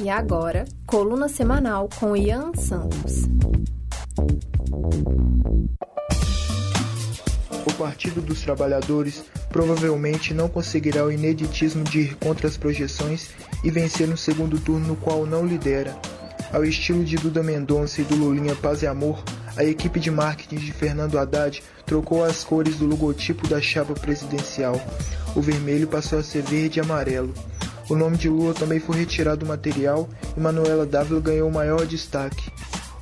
E 0.00 0.08
agora, 0.08 0.64
coluna 0.86 1.28
semanal 1.28 1.90
com 2.00 2.16
Ian 2.16 2.54
Santos. 2.54 3.24
O 7.66 7.72
Partido 7.76 8.22
dos 8.22 8.40
Trabalhadores 8.40 9.26
provavelmente 9.50 10.32
não 10.32 10.48
conseguirá 10.48 11.04
o 11.04 11.12
ineditismo 11.12 11.84
de 11.84 12.00
ir 12.00 12.14
contra 12.14 12.48
as 12.48 12.56
projeções 12.56 13.28
e 13.62 13.70
vencer 13.70 14.08
no 14.08 14.16
segundo 14.16 14.58
turno 14.58 14.88
no 14.88 14.96
qual 14.96 15.26
não 15.26 15.44
lidera. 15.44 15.94
Ao 16.50 16.64
estilo 16.64 17.04
de 17.04 17.16
Duda 17.16 17.42
Mendonça 17.42 18.00
e 18.00 18.04
do 18.04 18.16
Lulinha 18.16 18.56
Paz 18.56 18.80
e 18.80 18.86
Amor, 18.86 19.22
a 19.54 19.64
equipe 19.64 20.00
de 20.00 20.10
marketing 20.10 20.56
de 20.56 20.72
Fernando 20.72 21.18
Haddad 21.18 21.62
trocou 21.84 22.24
as 22.24 22.42
cores 22.42 22.76
do 22.76 22.86
logotipo 22.86 23.46
da 23.46 23.60
chapa 23.60 23.92
presidencial. 23.92 24.80
O 25.36 25.42
vermelho 25.42 25.86
passou 25.86 26.18
a 26.18 26.22
ser 26.22 26.42
verde 26.42 26.78
e 26.78 26.82
amarelo. 26.82 27.34
O 27.90 27.94
nome 27.94 28.16
de 28.16 28.30
Lula 28.30 28.54
também 28.54 28.80
foi 28.80 28.96
retirado 28.96 29.40
do 29.40 29.46
material 29.46 30.08
e 30.34 30.40
Manuela 30.40 30.86
Dávila 30.86 31.20
ganhou 31.20 31.50
maior 31.50 31.84
destaque. 31.84 32.50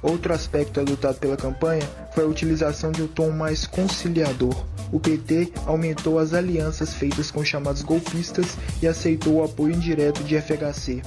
Outro 0.03 0.35
aspecto 0.35 0.81
adotado 0.81 1.19
pela 1.19 1.37
campanha 1.37 1.83
foi 2.15 2.25
a 2.25 2.29
utilização 2.29 2.91
de 2.91 3.03
um 3.03 3.07
tom 3.07 3.31
mais 3.31 3.65
conciliador. 3.65 4.65
O 4.93 4.99
PT 4.99 5.53
aumentou 5.67 6.19
as 6.19 6.33
alianças 6.33 6.95
feitas 6.95 7.31
com 7.31 7.45
chamados 7.45 7.83
golpistas 7.83 8.57
e 8.83 8.89
aceitou 8.89 9.35
o 9.35 9.45
apoio 9.45 9.75
indireto 9.75 10.23
de 10.25 10.41
FHC. 10.41 11.03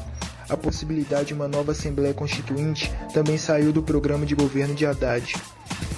A 0.50 0.58
possibilidade 0.58 1.28
de 1.28 1.34
uma 1.36 1.48
nova 1.48 1.74
Assembleia 1.74 2.14
Constituinte 2.14 2.92
também 3.14 3.38
saiu 3.38 3.72
do 3.72 3.84
programa 3.84 4.26
de 4.26 4.34
governo 4.34 4.74
de 4.74 4.84
Haddad. 4.84 5.36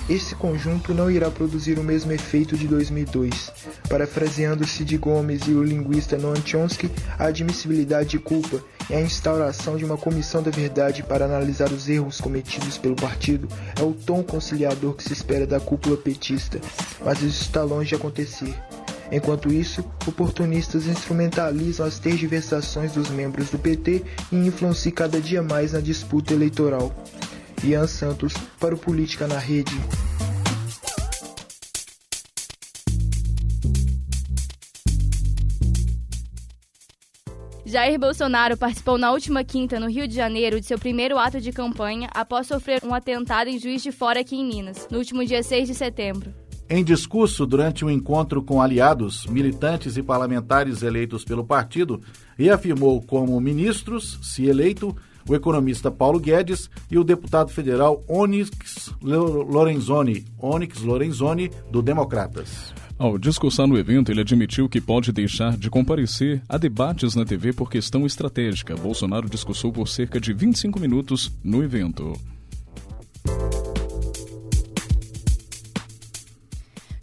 esse 0.09 0.35
conjunto 0.35 0.93
não 0.93 1.09
irá 1.09 1.31
produzir 1.31 1.79
o 1.79 1.83
mesmo 1.83 2.11
efeito 2.11 2.57
de 2.57 2.67
2002. 2.67 3.49
Parafraseando 3.87 4.67
Cid 4.67 4.97
Gomes 4.97 5.43
e 5.47 5.51
o 5.51 5.63
linguista 5.63 6.17
Noam 6.17 6.35
Chomsky, 6.45 6.91
a 7.17 7.27
admissibilidade 7.27 8.09
de 8.09 8.19
culpa 8.19 8.61
e 8.89 8.93
a 8.93 8.99
instauração 8.99 9.77
de 9.77 9.85
uma 9.85 9.95
comissão 9.95 10.43
da 10.43 10.51
verdade 10.51 11.01
para 11.01 11.23
analisar 11.23 11.71
os 11.71 11.87
erros 11.87 12.19
cometidos 12.19 12.77
pelo 12.77 12.95
partido 12.95 13.47
é 13.79 13.83
o 13.83 13.93
tom 13.93 14.21
conciliador 14.21 14.95
que 14.95 15.03
se 15.03 15.13
espera 15.13 15.47
da 15.47 15.61
cúpula 15.61 15.95
petista, 15.95 16.59
mas 17.05 17.21
isso 17.21 17.43
está 17.43 17.63
longe 17.63 17.89
de 17.89 17.95
acontecer. 17.95 18.53
Enquanto 19.11 19.51
isso, 19.51 19.83
oportunistas 20.07 20.87
instrumentalizam 20.87 21.85
as 21.85 21.99
tergiversações 21.99 22.93
dos 22.93 23.09
membros 23.09 23.49
do 23.49 23.59
PT 23.59 24.03
e 24.31 24.35
influenciam 24.35 24.95
cada 24.95 25.19
dia 25.19 25.43
mais 25.43 25.73
na 25.73 25.81
disputa 25.81 26.33
eleitoral. 26.33 26.95
Ian 27.63 27.87
Santos 27.87 28.33
para 28.59 28.73
o 28.73 28.77
Política 28.77 29.27
na 29.27 29.37
Rede. 29.37 29.75
Jair 37.65 37.97
Bolsonaro 37.97 38.57
participou 38.57 38.97
na 38.97 39.11
última 39.11 39.43
quinta, 39.45 39.79
no 39.79 39.89
Rio 39.89 40.05
de 40.05 40.15
Janeiro, 40.15 40.59
de 40.59 40.65
seu 40.65 40.77
primeiro 40.77 41.17
ato 41.17 41.39
de 41.39 41.53
campanha 41.53 42.09
após 42.13 42.47
sofrer 42.47 42.83
um 42.83 42.93
atentado 42.93 43.49
em 43.49 43.57
Juiz 43.57 43.81
de 43.81 43.93
Fora 43.93 44.19
aqui 44.19 44.35
em 44.35 44.45
Minas, 44.45 44.87
no 44.91 44.97
último 44.97 45.23
dia 45.25 45.41
6 45.41 45.69
de 45.69 45.75
setembro. 45.75 46.40
Em 46.73 46.85
discurso 46.85 47.45
durante 47.45 47.83
um 47.83 47.89
encontro 47.89 48.41
com 48.41 48.61
aliados, 48.61 49.25
militantes 49.25 49.97
e 49.97 50.01
parlamentares 50.01 50.81
eleitos 50.81 51.25
pelo 51.25 51.43
partido, 51.43 51.99
reafirmou 52.37 53.01
como 53.01 53.41
ministros, 53.41 54.17
se 54.21 54.45
eleito, 54.45 54.95
o 55.27 55.35
economista 55.35 55.91
Paulo 55.91 56.17
Guedes 56.17 56.69
e 56.89 56.97
o 56.97 57.03
deputado 57.03 57.51
federal 57.51 58.01
Onyx 58.07 58.95
Lorenzoni, 59.01 60.23
Onyx 60.39 60.81
Lorenzoni 60.81 61.51
do 61.69 61.81
Democratas. 61.81 62.73
Ao 62.97 63.17
discursar 63.17 63.67
no 63.67 63.77
evento, 63.77 64.09
ele 64.09 64.21
admitiu 64.21 64.69
que 64.69 64.79
pode 64.79 65.11
deixar 65.11 65.57
de 65.57 65.69
comparecer 65.69 66.41
a 66.47 66.57
debates 66.57 67.15
na 67.15 67.25
TV 67.25 67.51
por 67.51 67.69
questão 67.69 68.05
estratégica. 68.05 68.77
Bolsonaro 68.77 69.29
discursou 69.29 69.73
por 69.73 69.89
cerca 69.89 70.21
de 70.21 70.31
25 70.31 70.79
minutos 70.79 71.37
no 71.43 71.61
evento. 71.61 72.13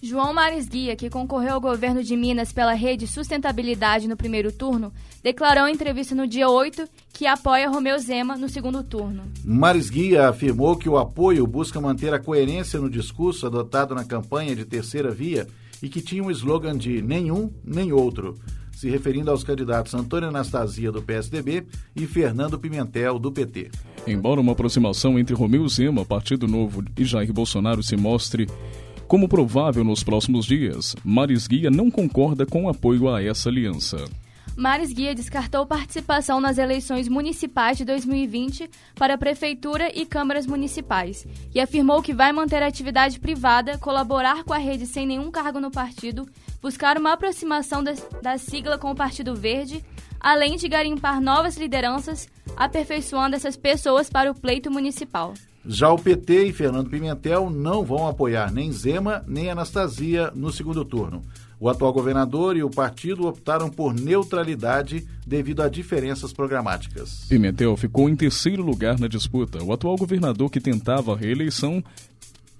João 0.08 0.32
Mares 0.32 0.66
Guia, 0.66 0.96
que 0.96 1.10
concorreu 1.10 1.52
ao 1.52 1.60
governo 1.60 2.02
de 2.02 2.16
Minas 2.16 2.50
pela 2.50 2.72
rede 2.72 3.06
Sustentabilidade 3.06 4.08
no 4.08 4.16
primeiro 4.16 4.50
turno, 4.50 4.90
declarou 5.22 5.68
em 5.68 5.74
entrevista 5.74 6.14
no 6.14 6.26
dia 6.26 6.48
8 6.48 6.88
que 7.12 7.26
apoia 7.26 7.68
Romeu 7.68 7.98
Zema 7.98 8.34
no 8.34 8.48
segundo 8.48 8.82
turno. 8.82 9.24
Mares 9.44 9.90
Guia 9.90 10.30
afirmou 10.30 10.76
que 10.76 10.88
o 10.88 10.96
apoio 10.96 11.46
busca 11.46 11.78
manter 11.78 12.14
a 12.14 12.18
coerência 12.18 12.80
no 12.80 12.88
discurso 12.88 13.46
adotado 13.46 13.94
na 13.94 14.02
campanha 14.02 14.56
de 14.56 14.64
terceira 14.64 15.10
via 15.10 15.46
e 15.82 15.90
que 15.90 16.00
tinha 16.00 16.24
um 16.24 16.30
slogan 16.30 16.78
de 16.78 17.02
nenhum 17.02 17.52
nem 17.62 17.92
outro, 17.92 18.34
se 18.72 18.88
referindo 18.88 19.30
aos 19.30 19.44
candidatos 19.44 19.92
Antônio 19.92 20.30
Anastasia, 20.30 20.90
do 20.90 21.02
PSDB, 21.02 21.66
e 21.94 22.06
Fernando 22.06 22.58
Pimentel, 22.58 23.18
do 23.18 23.30
PT. 23.30 23.70
Embora 24.06 24.40
uma 24.40 24.52
aproximação 24.52 25.18
entre 25.18 25.34
Romeu 25.34 25.68
Zema, 25.68 26.02
Partido 26.02 26.48
Novo 26.48 26.82
e 26.96 27.04
Jair 27.04 27.30
Bolsonaro 27.30 27.82
se 27.82 27.94
mostre 27.94 28.46
como 29.08 29.26
provável 29.26 29.82
nos 29.82 30.04
próximos 30.04 30.44
dias, 30.44 30.94
Maris 31.02 31.46
Guia 31.46 31.70
não 31.70 31.90
concorda 31.90 32.44
com 32.44 32.66
o 32.66 32.68
apoio 32.68 33.08
a 33.08 33.22
essa 33.22 33.48
aliança. 33.48 34.04
Maris 34.54 34.92
Guia 34.92 35.14
descartou 35.14 35.64
participação 35.64 36.40
nas 36.40 36.58
eleições 36.58 37.08
municipais 37.08 37.78
de 37.78 37.86
2020 37.86 38.68
para 38.96 39.16
prefeitura 39.16 39.90
e 39.98 40.04
câmaras 40.04 40.46
municipais 40.46 41.26
e 41.54 41.60
afirmou 41.60 42.02
que 42.02 42.12
vai 42.12 42.32
manter 42.32 42.62
a 42.62 42.66
atividade 42.66 43.18
privada, 43.18 43.78
colaborar 43.78 44.44
com 44.44 44.52
a 44.52 44.58
rede 44.58 44.84
sem 44.84 45.06
nenhum 45.06 45.30
cargo 45.30 45.58
no 45.58 45.70
partido, 45.70 46.28
buscar 46.60 46.98
uma 46.98 47.14
aproximação 47.14 47.82
da 47.82 48.36
sigla 48.36 48.76
com 48.76 48.90
o 48.90 48.96
Partido 48.96 49.34
Verde, 49.34 49.82
além 50.20 50.56
de 50.56 50.68
garimpar 50.68 51.18
novas 51.18 51.56
lideranças, 51.56 52.28
aperfeiçoando 52.56 53.36
essas 53.36 53.56
pessoas 53.56 54.10
para 54.10 54.30
o 54.30 54.34
pleito 54.34 54.70
municipal. 54.70 55.32
Já 55.70 55.92
o 55.92 55.98
PT 55.98 56.46
e 56.46 56.52
Fernando 56.54 56.88
Pimentel 56.88 57.50
não 57.50 57.84
vão 57.84 58.08
apoiar 58.08 58.50
nem 58.50 58.72
Zema 58.72 59.22
nem 59.28 59.50
Anastasia 59.50 60.32
no 60.34 60.50
segundo 60.50 60.82
turno. 60.82 61.20
O 61.60 61.68
atual 61.68 61.92
governador 61.92 62.56
e 62.56 62.62
o 62.62 62.70
partido 62.70 63.26
optaram 63.26 63.68
por 63.68 63.92
neutralidade 63.92 65.06
devido 65.26 65.60
a 65.60 65.68
diferenças 65.68 66.32
programáticas. 66.32 67.26
Pimentel 67.28 67.76
ficou 67.76 68.08
em 68.08 68.16
terceiro 68.16 68.62
lugar 68.62 68.98
na 68.98 69.08
disputa. 69.08 69.62
O 69.62 69.70
atual 69.70 69.94
governador 69.96 70.50
que 70.50 70.58
tentava 70.58 71.12
a 71.12 71.16
reeleição 71.16 71.84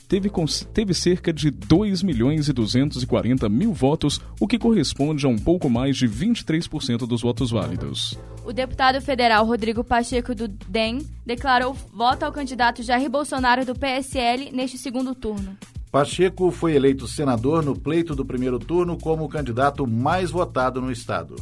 teve, 0.09 0.31
teve 0.73 0.95
cerca 0.95 1.33
de 1.33 1.51
2 1.51 2.03
milhões 2.03 2.49
e 2.49 2.53
240 2.53 3.49
mil 3.49 3.73
votos, 3.73 4.21
o 4.41 4.49
que 4.49 4.59
corresponde 4.59 5.27
a 5.27 5.29
um 5.29 5.39
pouco 5.39 5.69
mais 5.69 5.97
de 5.97 6.09
23% 6.09 7.07
dos 7.07 7.21
votos 7.21 7.51
válidos. 7.51 8.19
O 8.45 8.53
deputado 8.53 9.01
federal 9.01 9.45
Rodrigo 9.45 9.85
Pacheco 9.85 10.35
do 10.35 10.49
DEM 10.49 11.07
declarou 11.27 11.77
voto 11.93 12.25
ao 12.25 12.33
candidato 12.33 12.83
Jair 12.83 13.11
Bolsonaro 13.11 13.65
do 13.65 13.75
PSL 13.75 14.51
neste 14.53 14.79
segundo 14.79 15.15
turno. 15.15 15.57
Pacheco 15.91 16.51
foi 16.51 16.75
eleito 16.75 17.07
senador 17.07 17.65
no 17.65 17.79
pleito 17.79 18.15
do 18.15 18.25
primeiro 18.25 18.59
turno 18.59 18.99
como 18.99 19.25
o 19.25 19.29
candidato 19.29 19.87
mais 19.87 20.31
votado 20.31 20.81
no 20.81 20.93
estado. 20.93 21.37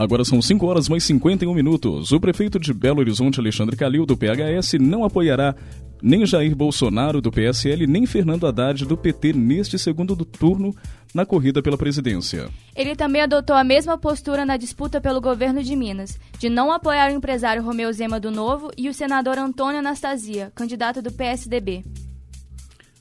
Agora 0.00 0.24
são 0.24 0.40
5 0.40 0.64
horas 0.64 0.88
mais 0.88 1.04
51 1.04 1.52
minutos. 1.52 2.10
O 2.10 2.18
prefeito 2.18 2.58
de 2.58 2.72
Belo 2.72 3.00
Horizonte, 3.00 3.38
Alexandre 3.38 3.76
Calil, 3.76 4.06
do 4.06 4.16
PHS, 4.16 4.78
não 4.80 5.04
apoiará 5.04 5.54
nem 6.02 6.24
Jair 6.24 6.56
Bolsonaro, 6.56 7.20
do 7.20 7.30
PSL, 7.30 7.86
nem 7.86 8.06
Fernando 8.06 8.46
Haddad, 8.46 8.86
do 8.86 8.96
PT, 8.96 9.34
neste 9.34 9.78
segundo 9.78 10.16
turno 10.24 10.74
na 11.12 11.26
corrida 11.26 11.62
pela 11.62 11.76
presidência. 11.76 12.48
Ele 12.74 12.96
também 12.96 13.20
adotou 13.20 13.54
a 13.54 13.62
mesma 13.62 13.98
postura 13.98 14.46
na 14.46 14.56
disputa 14.56 15.02
pelo 15.02 15.20
governo 15.20 15.62
de 15.62 15.76
Minas, 15.76 16.18
de 16.38 16.48
não 16.48 16.72
apoiar 16.72 17.12
o 17.12 17.14
empresário 17.14 17.62
Romeu 17.62 17.92
Zema 17.92 18.18
do 18.18 18.30
Novo 18.30 18.70
e 18.78 18.88
o 18.88 18.94
senador 18.94 19.36
Antônio 19.36 19.80
Anastasia, 19.80 20.50
candidato 20.54 21.02
do 21.02 21.12
PSDB. 21.12 21.84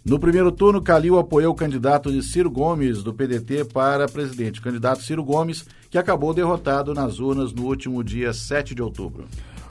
No 0.09 0.17
primeiro 0.17 0.51
turno, 0.51 0.81
Calil 0.81 1.19
apoiou 1.19 1.53
o 1.53 1.55
candidato 1.55 2.11
de 2.11 2.23
Ciro 2.23 2.49
Gomes, 2.49 3.03
do 3.03 3.13
PDT, 3.13 3.65
para 3.65 4.07
presidente. 4.07 4.59
O 4.59 4.63
candidato 4.63 5.03
Ciro 5.03 5.23
Gomes, 5.23 5.67
que 5.87 5.99
acabou 5.99 6.33
derrotado 6.33 6.95
nas 6.95 7.19
urnas 7.19 7.53
no 7.53 7.67
último 7.67 8.03
dia 8.03 8.33
7 8.33 8.73
de 8.73 8.81
outubro. 8.81 9.27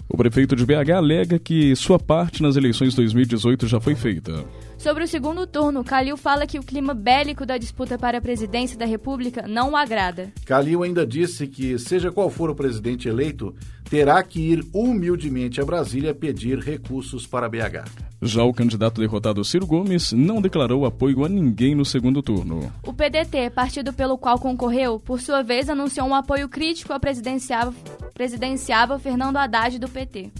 O 0.08 0.16
prefeito 0.16 0.54
de 0.54 0.64
BH 0.64 0.92
alega 0.96 1.40
que 1.40 1.74
sua 1.74 1.98
parte 1.98 2.40
nas 2.40 2.54
eleições 2.54 2.94
2018 2.94 3.66
já 3.66 3.80
foi 3.80 3.96
feita. 3.96 4.44
Sobre 4.78 5.02
o 5.02 5.08
segundo 5.08 5.44
turno, 5.44 5.82
Calil 5.82 6.16
fala 6.16 6.46
que 6.46 6.60
o 6.60 6.62
clima 6.62 6.94
bélico 6.94 7.44
da 7.44 7.58
disputa 7.58 7.98
para 7.98 8.18
a 8.18 8.22
presidência 8.22 8.78
da 8.78 8.86
República 8.86 9.44
não 9.48 9.72
o 9.72 9.76
agrada. 9.76 10.32
Calil 10.46 10.84
ainda 10.84 11.04
disse 11.04 11.48
que, 11.48 11.76
seja 11.80 12.12
qual 12.12 12.30
for 12.30 12.48
o 12.48 12.54
presidente 12.54 13.08
eleito, 13.08 13.56
terá 13.90 14.22
que 14.22 14.38
ir 14.38 14.64
humildemente 14.72 15.60
a 15.60 15.64
Brasília 15.64 16.14
pedir 16.14 16.60
recursos 16.60 17.26
para 17.26 17.48
BH. 17.48 18.07
Já 18.20 18.42
o 18.42 18.52
candidato 18.52 19.00
derrotado 19.00 19.44
Ciro 19.44 19.64
Gomes 19.64 20.12
não 20.12 20.42
declarou 20.42 20.84
apoio 20.84 21.24
a 21.24 21.28
ninguém 21.28 21.74
no 21.74 21.84
segundo 21.84 22.20
turno. 22.20 22.72
O 22.82 22.92
PDT, 22.92 23.50
partido 23.50 23.92
pelo 23.92 24.18
qual 24.18 24.40
concorreu, 24.40 24.98
por 24.98 25.20
sua 25.20 25.42
vez 25.42 25.70
anunciou 25.70 26.08
um 26.08 26.14
apoio 26.14 26.48
crítico 26.48 26.92
ao 26.92 26.98
presidenciável, 26.98 27.72
presidenciável 28.12 28.98
Fernando 28.98 29.36
Haddad 29.36 29.78
do 29.78 29.88
PT. 29.88 30.32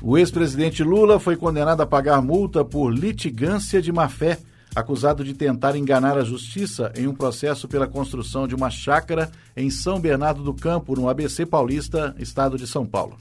O 0.00 0.16
ex-presidente 0.16 0.82
Lula 0.82 1.20
foi 1.20 1.36
condenado 1.36 1.82
a 1.82 1.86
pagar 1.86 2.22
multa 2.22 2.64
por 2.64 2.88
litigância 2.88 3.82
de 3.82 3.92
má-fé, 3.92 4.38
acusado 4.74 5.24
de 5.24 5.34
tentar 5.34 5.76
enganar 5.76 6.16
a 6.16 6.24
justiça 6.24 6.92
em 6.96 7.06
um 7.06 7.14
processo 7.14 7.68
pela 7.68 7.86
construção 7.86 8.46
de 8.46 8.54
uma 8.54 8.70
chácara 8.70 9.30
em 9.56 9.70
São 9.70 10.00
Bernardo 10.00 10.42
do 10.42 10.54
Campo, 10.54 10.94
no 10.94 11.08
ABC 11.08 11.46
Paulista, 11.46 12.14
estado 12.18 12.56
de 12.56 12.66
São 12.66 12.86
Paulo. 12.86 13.16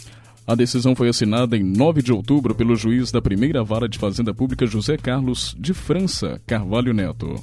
A 0.46 0.56
decisão 0.56 0.96
foi 0.96 1.10
assinada 1.10 1.58
em 1.58 1.64
9 1.64 2.02
de 2.02 2.14
outubro 2.14 2.56
pelo 2.56 2.76
juiz 2.76 3.12
da 3.12 3.22
primeira 3.22 3.64
vara 3.64 3.90
de 3.90 3.98
Fazenda 3.98 4.34
Pública 4.34 4.66
José 4.66 4.96
Carlos 4.96 5.56
de 5.60 5.74
França, 5.74 6.42
Carvalho 6.48 6.94
Neto. 6.94 7.36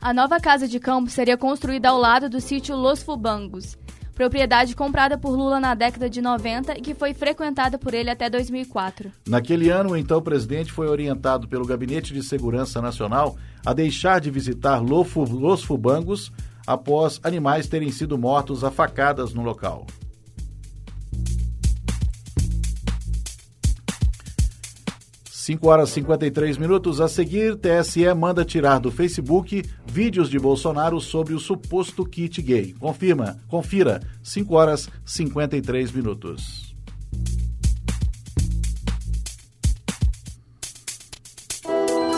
A 0.00 0.12
nova 0.12 0.38
casa 0.38 0.68
de 0.68 0.78
campo 0.78 1.10
seria 1.10 1.36
construída 1.36 1.88
ao 1.88 1.98
lado 1.98 2.28
do 2.28 2.40
sítio 2.40 2.76
Los 2.76 3.02
Fubangos 3.02 3.76
propriedade 4.16 4.74
comprada 4.74 5.18
por 5.18 5.36
Lula 5.36 5.60
na 5.60 5.74
década 5.74 6.08
de 6.08 6.22
90 6.22 6.78
e 6.78 6.80
que 6.80 6.94
foi 6.94 7.12
frequentada 7.12 7.76
por 7.78 7.92
ele 7.92 8.08
até 8.10 8.30
2004. 8.30 9.12
Naquele 9.28 9.68
ano, 9.68 9.90
o 9.90 9.96
então 9.96 10.22
presidente 10.22 10.72
foi 10.72 10.88
orientado 10.88 11.46
pelo 11.46 11.66
Gabinete 11.66 12.14
de 12.14 12.22
Segurança 12.22 12.80
Nacional 12.80 13.36
a 13.64 13.74
deixar 13.74 14.18
de 14.18 14.30
visitar 14.30 14.80
Los 14.80 15.62
Fubangos 15.62 16.32
após 16.66 17.20
animais 17.22 17.68
terem 17.68 17.92
sido 17.92 18.16
mortos 18.16 18.64
a 18.64 18.70
facadas 18.70 19.34
no 19.34 19.42
local. 19.42 19.86
5 25.46 25.68
horas 25.68 25.90
e 25.90 25.92
53 25.92 26.58
minutos. 26.58 27.00
A 27.00 27.06
seguir, 27.06 27.54
TSE 27.54 28.12
manda 28.14 28.44
tirar 28.44 28.80
do 28.80 28.90
Facebook 28.90 29.62
vídeos 29.86 30.28
de 30.28 30.40
Bolsonaro 30.40 31.00
sobre 31.00 31.34
o 31.34 31.38
suposto 31.38 32.04
kit 32.04 32.42
gay. 32.42 32.74
Confirma, 32.80 33.38
confira. 33.46 34.00
5 34.24 34.52
horas 34.52 34.88
e 35.06 35.10
53 35.10 35.92
minutos. 35.92 36.74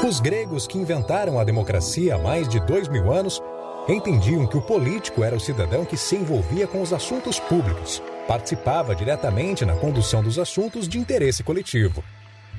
Os 0.08 0.20
gregos 0.20 0.66
que 0.66 0.78
inventaram 0.78 1.38
a 1.38 1.44
democracia 1.44 2.14
há 2.14 2.18
mais 2.18 2.48
de 2.48 2.58
dois 2.60 2.88
mil 2.88 3.12
anos 3.12 3.42
entendiam 3.86 4.46
que 4.46 4.56
o 4.56 4.62
político 4.62 5.22
era 5.22 5.36
o 5.36 5.40
cidadão 5.40 5.84
que 5.84 5.98
se 5.98 6.16
envolvia 6.16 6.66
com 6.66 6.80
os 6.80 6.94
assuntos 6.94 7.38
públicos, 7.38 8.02
participava 8.26 8.96
diretamente 8.96 9.66
na 9.66 9.74
condução 9.74 10.22
dos 10.22 10.38
assuntos 10.38 10.88
de 10.88 10.98
interesse 10.98 11.42
coletivo. 11.42 12.02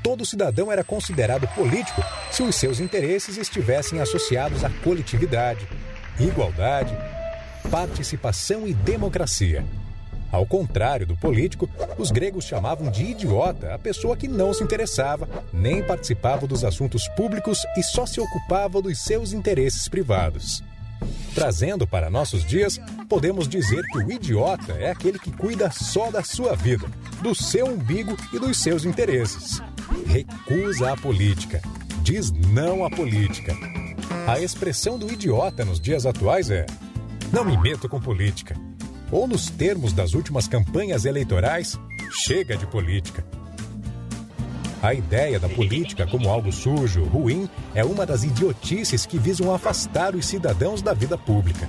Todo 0.03 0.25
cidadão 0.25 0.71
era 0.71 0.83
considerado 0.83 1.47
político 1.49 2.01
se 2.31 2.41
os 2.41 2.55
seus 2.55 2.79
interesses 2.79 3.37
estivessem 3.37 3.99
associados 3.99 4.63
à 4.63 4.69
coletividade, 4.69 5.67
igualdade, 6.19 6.97
participação 7.69 8.67
e 8.67 8.73
democracia. 8.73 9.63
Ao 10.31 10.45
contrário 10.45 11.07
do 11.07 11.15
político, 11.15 11.67
os 11.97 12.11
gregos 12.11 12.45
chamavam 12.45 12.91
de 12.91 13.03
idiota 13.03 13.73
a 13.73 13.79
pessoa 13.79 14.15
que 14.15 14.27
não 14.27 14.53
se 14.53 14.63
interessava, 14.63 15.27
nem 15.51 15.83
participava 15.83 16.45
dos 16.45 16.63
assuntos 16.63 17.07
públicos 17.09 17.65
e 17.75 17.83
só 17.83 18.05
se 18.05 18.21
ocupava 18.21 18.81
dos 18.81 18.99
seus 18.99 19.33
interesses 19.33 19.87
privados. 19.87 20.63
Trazendo 21.33 21.87
para 21.87 22.09
nossos 22.09 22.45
dias, 22.45 22.79
podemos 23.07 23.47
dizer 23.47 23.81
que 23.91 23.97
o 23.97 24.11
idiota 24.11 24.73
é 24.73 24.91
aquele 24.91 25.17
que 25.17 25.31
cuida 25.31 25.71
só 25.71 26.11
da 26.11 26.23
sua 26.23 26.55
vida, 26.55 26.85
do 27.21 27.33
seu 27.33 27.67
umbigo 27.67 28.15
e 28.33 28.39
dos 28.39 28.57
seus 28.57 28.85
interesses. 28.85 29.61
Recusa 30.05 30.93
a 30.93 30.97
política, 30.97 31.61
diz 32.01 32.31
não 32.31 32.85
à 32.85 32.89
política. 32.89 33.55
A 34.27 34.39
expressão 34.39 34.97
do 34.97 35.11
idiota 35.11 35.63
nos 35.65 35.79
dias 35.79 36.05
atuais 36.05 36.49
é: 36.49 36.65
não 37.31 37.43
me 37.43 37.57
meto 37.57 37.87
com 37.87 37.99
política 37.99 38.55
ou 39.11 39.27
nos 39.27 39.49
termos 39.49 39.93
das 39.93 40.13
últimas 40.13 40.47
campanhas 40.47 41.05
eleitorais, 41.05 41.79
chega 42.11 42.55
de 42.55 42.65
política. 42.67 43.25
A 44.81 44.93
ideia 44.93 45.39
da 45.39 45.49
política 45.49 46.07
como 46.07 46.29
algo 46.29 46.51
sujo, 46.51 47.03
ruim, 47.03 47.49
é 47.75 47.83
uma 47.83 48.05
das 48.05 48.23
idiotices 48.23 49.05
que 49.05 49.17
visam 49.17 49.53
afastar 49.53 50.15
os 50.15 50.25
cidadãos 50.25 50.81
da 50.81 50.93
vida 50.93 51.17
pública. 51.17 51.67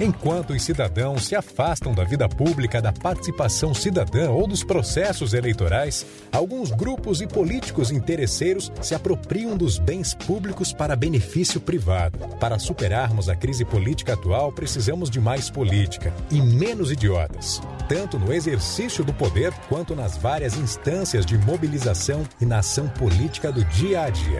Enquanto 0.00 0.52
os 0.52 0.62
cidadãos 0.62 1.26
se 1.26 1.34
afastam 1.34 1.92
da 1.92 2.04
vida 2.04 2.28
pública, 2.28 2.80
da 2.80 2.92
participação 2.92 3.74
cidadã 3.74 4.30
ou 4.30 4.46
dos 4.46 4.62
processos 4.62 5.34
eleitorais, 5.34 6.06
alguns 6.30 6.70
grupos 6.70 7.20
e 7.20 7.26
políticos 7.26 7.90
interesseiros 7.90 8.70
se 8.80 8.94
apropriam 8.94 9.56
dos 9.56 9.76
bens 9.76 10.14
públicos 10.14 10.72
para 10.72 10.94
benefício 10.94 11.60
privado. 11.60 12.16
Para 12.38 12.60
superarmos 12.60 13.28
a 13.28 13.34
crise 13.34 13.64
política 13.64 14.12
atual, 14.12 14.52
precisamos 14.52 15.10
de 15.10 15.20
mais 15.20 15.50
política 15.50 16.14
e 16.30 16.40
menos 16.40 16.92
idiotas, 16.92 17.60
tanto 17.88 18.20
no 18.20 18.32
exercício 18.32 19.02
do 19.04 19.12
poder 19.12 19.52
quanto 19.68 19.96
nas 19.96 20.16
várias 20.16 20.56
instâncias 20.56 21.26
de 21.26 21.36
mobilização 21.38 22.22
e 22.40 22.46
na 22.46 22.60
ação 22.60 22.88
política 22.88 23.50
do 23.50 23.64
dia 23.64 24.02
a 24.02 24.10
dia. 24.10 24.38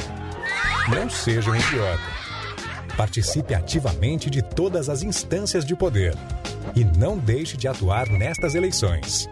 Não 0.89 1.11
seja 1.11 1.51
um. 1.51 2.18
Participe 2.99 3.55
ativamente 3.55 4.29
de 4.29 4.43
todas 4.43 4.89
as 4.89 5.05
instâncias 5.05 5.65
de 5.65 5.77
poder 5.77 6.17
e 6.75 6.85
não 6.85 7.17
deixe 7.17 7.57
de 7.57 7.69
atuar 7.69 8.09
nestas 8.09 8.57
eleições. 8.57 9.31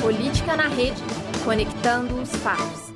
Política 0.00 0.56
na 0.56 0.68
rede, 0.68 1.02
conectando 1.44 2.22
os 2.22 2.30
fatos. 2.36 2.95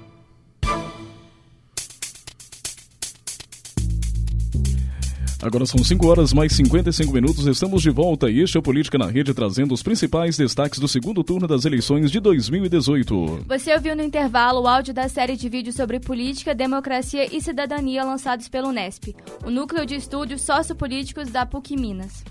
Agora 5.43 5.65
são 5.65 5.83
5 5.83 6.07
horas 6.07 6.35
mais 6.35 6.53
55 6.53 7.13
minutos, 7.13 7.47
estamos 7.47 7.81
de 7.81 7.89
volta 7.89 8.31
e 8.31 8.41
este 8.41 8.59
é 8.59 8.61
o 8.61 8.63
Política 8.63 8.99
na 8.99 9.07
Rede 9.07 9.33
trazendo 9.33 9.73
os 9.73 9.83
principais 9.83 10.37
destaques 10.37 10.79
do 10.79 10.87
segundo 10.87 11.25
turno 11.25 11.49
das 11.49 11.65
eleições 11.65 12.11
de 12.11 12.21
2018. 12.21 13.47
Você 13.49 13.73
ouviu 13.73 13.97
no 13.97 14.03
intervalo 14.03 14.61
o 14.61 14.69
áudio 14.69 14.93
da 14.93 15.09
série 15.09 15.37
de 15.37 15.49
vídeos 15.49 15.77
sobre 15.77 15.99
política, 15.99 16.55
democracia 16.55 17.35
e 17.35 17.41
cidadania 17.41 18.05
lançados 18.05 18.49
pelo 18.49 18.69
Unesp, 18.69 19.17
o 19.43 19.51
núcleo 19.51 19.87
de 19.87 19.95
estudos 19.95 20.43
sociopolíticos 20.43 21.31
da 21.31 21.47
PUC 21.47 21.75
Minas. 21.75 22.23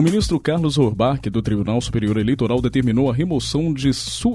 O 0.00 0.02
ministro 0.02 0.40
Carlos 0.40 0.78
Horbach, 0.78 1.28
do 1.28 1.42
Tribunal 1.42 1.78
Superior 1.78 2.16
Eleitoral, 2.16 2.62
determinou 2.62 3.10
a 3.10 3.14
remoção 3.14 3.70
de, 3.70 3.90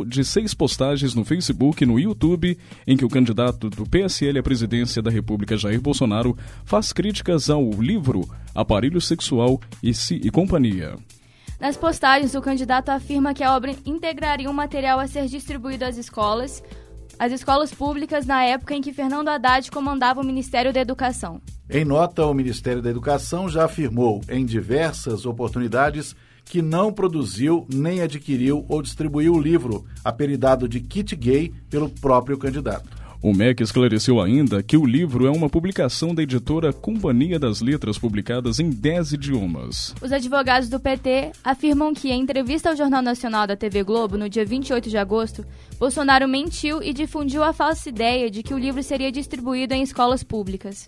de, 0.06 0.24
seis 0.24 0.54
postagens 0.54 1.16
no 1.16 1.26
Facebook 1.26 1.84
e 1.84 1.88
no 1.88 2.00
YouTube 2.00 2.56
em 2.86 2.96
que 2.96 3.04
o 3.04 3.10
candidato 3.10 3.68
do 3.68 3.84
PSL 3.84 4.38
à 4.38 4.44
presidência 4.44 5.02
da 5.02 5.10
República, 5.10 5.58
Jair 5.58 5.82
Bolsonaro, 5.82 6.38
faz 6.64 6.94
críticas 6.94 7.50
ao 7.50 7.68
livro 7.82 8.30
Aparelho 8.54 9.02
Sexual 9.02 9.60
e, 9.82 9.92
si, 9.92 10.22
e 10.24 10.30
Companhia. 10.30 10.98
Nas 11.60 11.76
postagens, 11.76 12.36
o 12.36 12.42
candidato 12.44 12.90
afirma 12.90 13.34
que 13.34 13.44
a 13.44 13.56
obra 13.56 13.76
integraria 13.88 14.48
um 14.48 14.54
material 14.54 15.00
a 15.00 15.08
ser 15.08 15.26
distribuído 15.26 15.84
às 15.84 15.98
escolas, 15.98 16.64
às 17.18 17.32
escolas 17.32 17.74
públicas 17.74 18.28
na 18.28 18.44
época 18.44 18.76
em 18.76 18.84
que 18.84 18.94
Fernando 18.94 19.30
Haddad 19.30 19.72
comandava 19.72 20.22
o 20.22 20.24
Ministério 20.24 20.72
da 20.72 20.80
Educação. 20.80 21.42
Em 21.68 21.84
nota, 21.84 22.24
o 22.28 22.34
Ministério 22.34 22.80
da 22.80 22.92
Educação 22.92 23.50
já 23.50 23.66
afirmou 23.66 24.22
em 24.30 24.46
diversas 24.46 25.26
oportunidades 25.26 26.16
que 26.46 26.62
não 26.62 26.94
produziu, 26.94 27.66
nem 27.74 28.02
adquiriu 28.02 28.64
ou 28.70 28.84
distribuiu 28.84 29.34
o 29.34 29.42
livro, 29.42 29.84
apelidado 30.04 30.70
de 30.70 30.80
Kit 30.80 31.16
Gay, 31.16 31.52
pelo 31.68 31.90
próprio 31.90 32.38
candidato. 32.38 33.06
O 33.20 33.34
MEC 33.34 33.64
esclareceu 33.64 34.22
ainda 34.22 34.62
que 34.62 34.78
o 34.78 34.86
livro 34.86 35.26
é 35.26 35.32
uma 35.32 35.50
publicação 35.50 36.14
da 36.14 36.22
editora 36.22 36.72
Companhia 36.72 37.40
das 37.40 37.62
Letras, 37.62 37.98
publicadas 37.98 38.60
em 38.60 38.70
10 38.70 39.14
idiomas. 39.14 39.96
Os 40.00 40.12
advogados 40.12 40.70
do 40.70 40.80
PT 40.80 41.32
afirmam 41.44 41.92
que, 41.92 42.12
em 42.12 42.22
entrevista 42.22 42.70
ao 42.70 42.76
Jornal 42.76 43.02
Nacional 43.02 43.48
da 43.48 43.56
TV 43.56 43.84
Globo, 43.84 44.16
no 44.16 44.30
dia 44.30 44.46
28 44.46 44.88
de 44.88 44.98
agosto, 45.00 45.44
Bolsonaro 45.80 46.28
mentiu 46.28 46.84
e 46.84 46.94
difundiu 46.94 47.44
a 47.44 47.52
falsa 47.52 47.90
ideia 47.90 48.30
de 48.30 48.44
que 48.44 48.54
o 48.54 48.60
livro 48.60 48.84
seria 48.84 49.12
distribuído 49.12 49.74
em 49.74 49.82
escolas 49.82 50.22
públicas. 50.22 50.88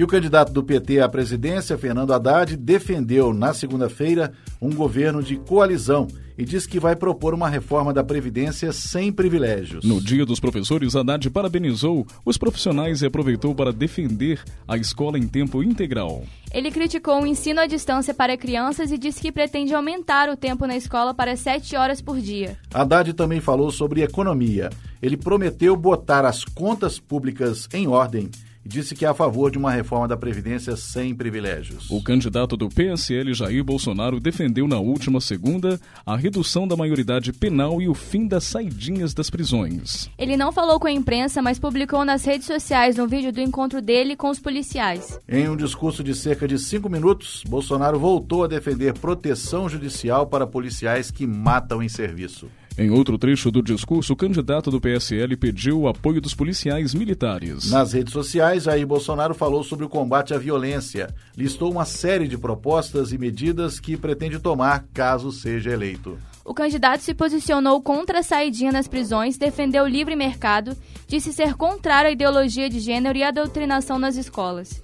E 0.00 0.02
o 0.02 0.06
candidato 0.06 0.50
do 0.50 0.64
PT 0.64 0.98
à 1.00 1.06
presidência, 1.10 1.76
Fernando 1.76 2.14
Haddad, 2.14 2.56
defendeu 2.56 3.34
na 3.34 3.52
segunda-feira 3.52 4.32
um 4.58 4.70
governo 4.70 5.22
de 5.22 5.36
coalizão 5.36 6.08
e 6.38 6.42
disse 6.42 6.66
que 6.66 6.80
vai 6.80 6.96
propor 6.96 7.34
uma 7.34 7.50
reforma 7.50 7.92
da 7.92 8.02
Previdência 8.02 8.72
sem 8.72 9.12
privilégios. 9.12 9.84
No 9.84 10.00
Dia 10.00 10.24
dos 10.24 10.40
Professores, 10.40 10.96
Haddad 10.96 11.28
parabenizou 11.28 12.06
os 12.24 12.38
profissionais 12.38 13.02
e 13.02 13.06
aproveitou 13.06 13.54
para 13.54 13.74
defender 13.74 14.42
a 14.66 14.74
escola 14.78 15.18
em 15.18 15.28
tempo 15.28 15.62
integral. 15.62 16.24
Ele 16.50 16.70
criticou 16.70 17.20
o 17.20 17.26
ensino 17.26 17.60
à 17.60 17.66
distância 17.66 18.14
para 18.14 18.38
crianças 18.38 18.90
e 18.90 18.96
disse 18.96 19.20
que 19.20 19.30
pretende 19.30 19.74
aumentar 19.74 20.30
o 20.30 20.36
tempo 20.36 20.66
na 20.66 20.78
escola 20.78 21.12
para 21.12 21.36
sete 21.36 21.76
horas 21.76 22.00
por 22.00 22.18
dia. 22.18 22.56
Haddad 22.72 23.12
também 23.12 23.38
falou 23.38 23.70
sobre 23.70 24.00
economia. 24.00 24.70
Ele 25.02 25.18
prometeu 25.18 25.76
botar 25.76 26.24
as 26.24 26.42
contas 26.42 26.98
públicas 26.98 27.68
em 27.74 27.86
ordem 27.86 28.30
e 28.64 28.68
disse 28.68 28.94
que 28.94 29.04
é 29.04 29.08
a 29.08 29.14
favor 29.14 29.50
de 29.50 29.58
uma 29.58 29.70
reforma 29.70 30.06
da 30.06 30.16
Previdência 30.16 30.76
sem 30.76 31.14
privilégios. 31.14 31.90
O 31.90 32.02
candidato 32.02 32.56
do 32.56 32.68
PSL, 32.68 33.32
Jair 33.32 33.64
Bolsonaro, 33.64 34.20
defendeu 34.20 34.68
na 34.68 34.78
última 34.78 35.20
segunda 35.20 35.80
a 36.04 36.16
redução 36.16 36.68
da 36.68 36.76
maioridade 36.76 37.32
penal 37.32 37.80
e 37.80 37.88
o 37.88 37.94
fim 37.94 38.26
das 38.26 38.44
saidinhas 38.44 39.14
das 39.14 39.30
prisões. 39.30 40.10
Ele 40.18 40.36
não 40.36 40.52
falou 40.52 40.78
com 40.78 40.86
a 40.86 40.92
imprensa, 40.92 41.40
mas 41.40 41.58
publicou 41.58 42.04
nas 42.04 42.24
redes 42.24 42.46
sociais 42.46 42.98
um 42.98 43.06
vídeo 43.06 43.32
do 43.32 43.40
encontro 43.40 43.80
dele 43.80 44.16
com 44.16 44.28
os 44.28 44.38
policiais. 44.38 45.18
Em 45.28 45.48
um 45.48 45.56
discurso 45.56 46.04
de 46.04 46.14
cerca 46.14 46.46
de 46.46 46.58
cinco 46.58 46.88
minutos, 46.88 47.42
Bolsonaro 47.48 47.98
voltou 47.98 48.44
a 48.44 48.48
defender 48.48 48.92
proteção 48.94 49.68
judicial 49.68 50.26
para 50.26 50.46
policiais 50.46 51.10
que 51.10 51.26
matam 51.26 51.82
em 51.82 51.88
serviço. 51.88 52.48
Em 52.78 52.90
outro 52.90 53.18
trecho 53.18 53.50
do 53.50 53.62
discurso, 53.62 54.12
o 54.12 54.16
candidato 54.16 54.70
do 54.70 54.80
PSL 54.80 55.36
pediu 55.36 55.80
o 55.80 55.88
apoio 55.88 56.20
dos 56.20 56.34
policiais 56.34 56.94
militares. 56.94 57.70
Nas 57.70 57.92
redes 57.92 58.12
sociais, 58.12 58.64
Jair 58.64 58.86
Bolsonaro 58.86 59.34
falou 59.34 59.62
sobre 59.62 59.84
o 59.84 59.88
combate 59.88 60.32
à 60.32 60.38
violência. 60.38 61.12
Listou 61.36 61.70
uma 61.70 61.84
série 61.84 62.26
de 62.26 62.38
propostas 62.38 63.12
e 63.12 63.18
medidas 63.18 63.78
que 63.78 63.96
pretende 63.96 64.38
tomar 64.38 64.86
caso 64.94 65.30
seja 65.30 65.70
eleito. 65.70 66.16
O 66.44 66.54
candidato 66.54 67.02
se 67.02 67.14
posicionou 67.14 67.82
contra 67.82 68.20
a 68.20 68.22
saidinha 68.22 68.72
nas 68.72 68.88
prisões, 68.88 69.36
defendeu 69.36 69.84
o 69.84 69.88
livre 69.88 70.16
mercado, 70.16 70.76
disse 71.06 71.32
ser 71.32 71.54
contrário 71.54 72.08
à 72.08 72.12
ideologia 72.12 72.68
de 72.68 72.80
gênero 72.80 73.18
e 73.18 73.22
à 73.22 73.30
doutrinação 73.30 73.98
nas 73.98 74.16
escolas. 74.16 74.82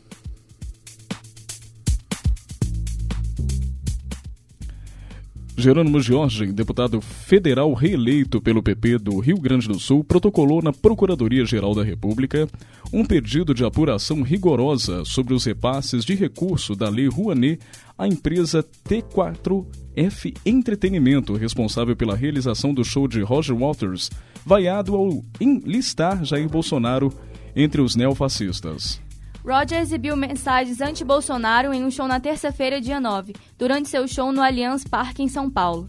Jerônimo 5.59 5.99
Jorge, 6.03 6.53
deputado 6.53 7.01
federal 7.01 7.73
reeleito 7.73 8.43
pelo 8.43 8.63
PP 8.63 8.99
do 8.99 9.19
Rio 9.19 9.39
Grande 9.41 9.67
do 9.67 9.81
Sul, 9.81 10.05
protocolou 10.05 10.61
na 10.61 10.71
Procuradoria-Geral 10.71 11.75
da 11.75 11.83
República 11.83 12.47
um 12.93 13.03
pedido 13.03 13.55
de 13.55 13.65
apuração 13.65 14.21
rigorosa 14.21 15.03
sobre 15.07 15.33
os 15.33 15.47
repasses 15.47 16.05
de 16.05 16.15
recurso 16.15 16.77
da 16.77 16.91
Lei 16.91 17.09
Rouanet 17.09 17.59
à 17.97 18.07
empresa 18.07 18.63
T4F 18.87 20.37
Entretenimento, 20.45 21.33
responsável 21.33 21.97
pela 21.97 22.15
realização 22.15 22.75
do 22.75 22.85
show 22.85 23.09
de 23.09 23.23
Roger 23.23 23.57
Waters, 23.57 24.11
vaiado 24.45 24.95
ao 24.95 25.25
enlistar 25.41 26.23
Jair 26.23 26.51
Bolsonaro 26.51 27.11
entre 27.57 27.81
os 27.81 27.97
neofascistas. 27.97 29.06
Roger 29.47 29.79
exibiu 29.79 30.17
mensagens 30.17 30.81
anti-Bolsonaro 30.81 31.73
em 31.73 31.85
um 31.85 31.91
show 31.91 32.09
na 32.09 32.19
terça-feira, 32.19 32.81
dia 32.81 32.99
9, 32.99 33.33
durante 33.57 33.89
seu 33.89 34.09
show 34.09 34.33
no 34.33 34.43
Allianz 34.43 34.83
Parque 34.83 35.23
em 35.23 35.29
São 35.29 35.49
Paulo. 35.49 35.89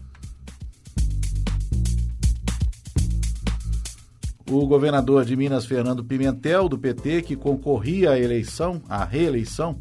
O 4.48 4.64
governador 4.64 5.24
de 5.24 5.34
Minas, 5.34 5.66
Fernando 5.66 6.04
Pimentel, 6.04 6.68
do 6.68 6.78
PT, 6.78 7.22
que 7.22 7.34
concorria 7.34 8.12
à 8.12 8.18
eleição, 8.18 8.80
à 8.88 9.04
reeleição, 9.04 9.80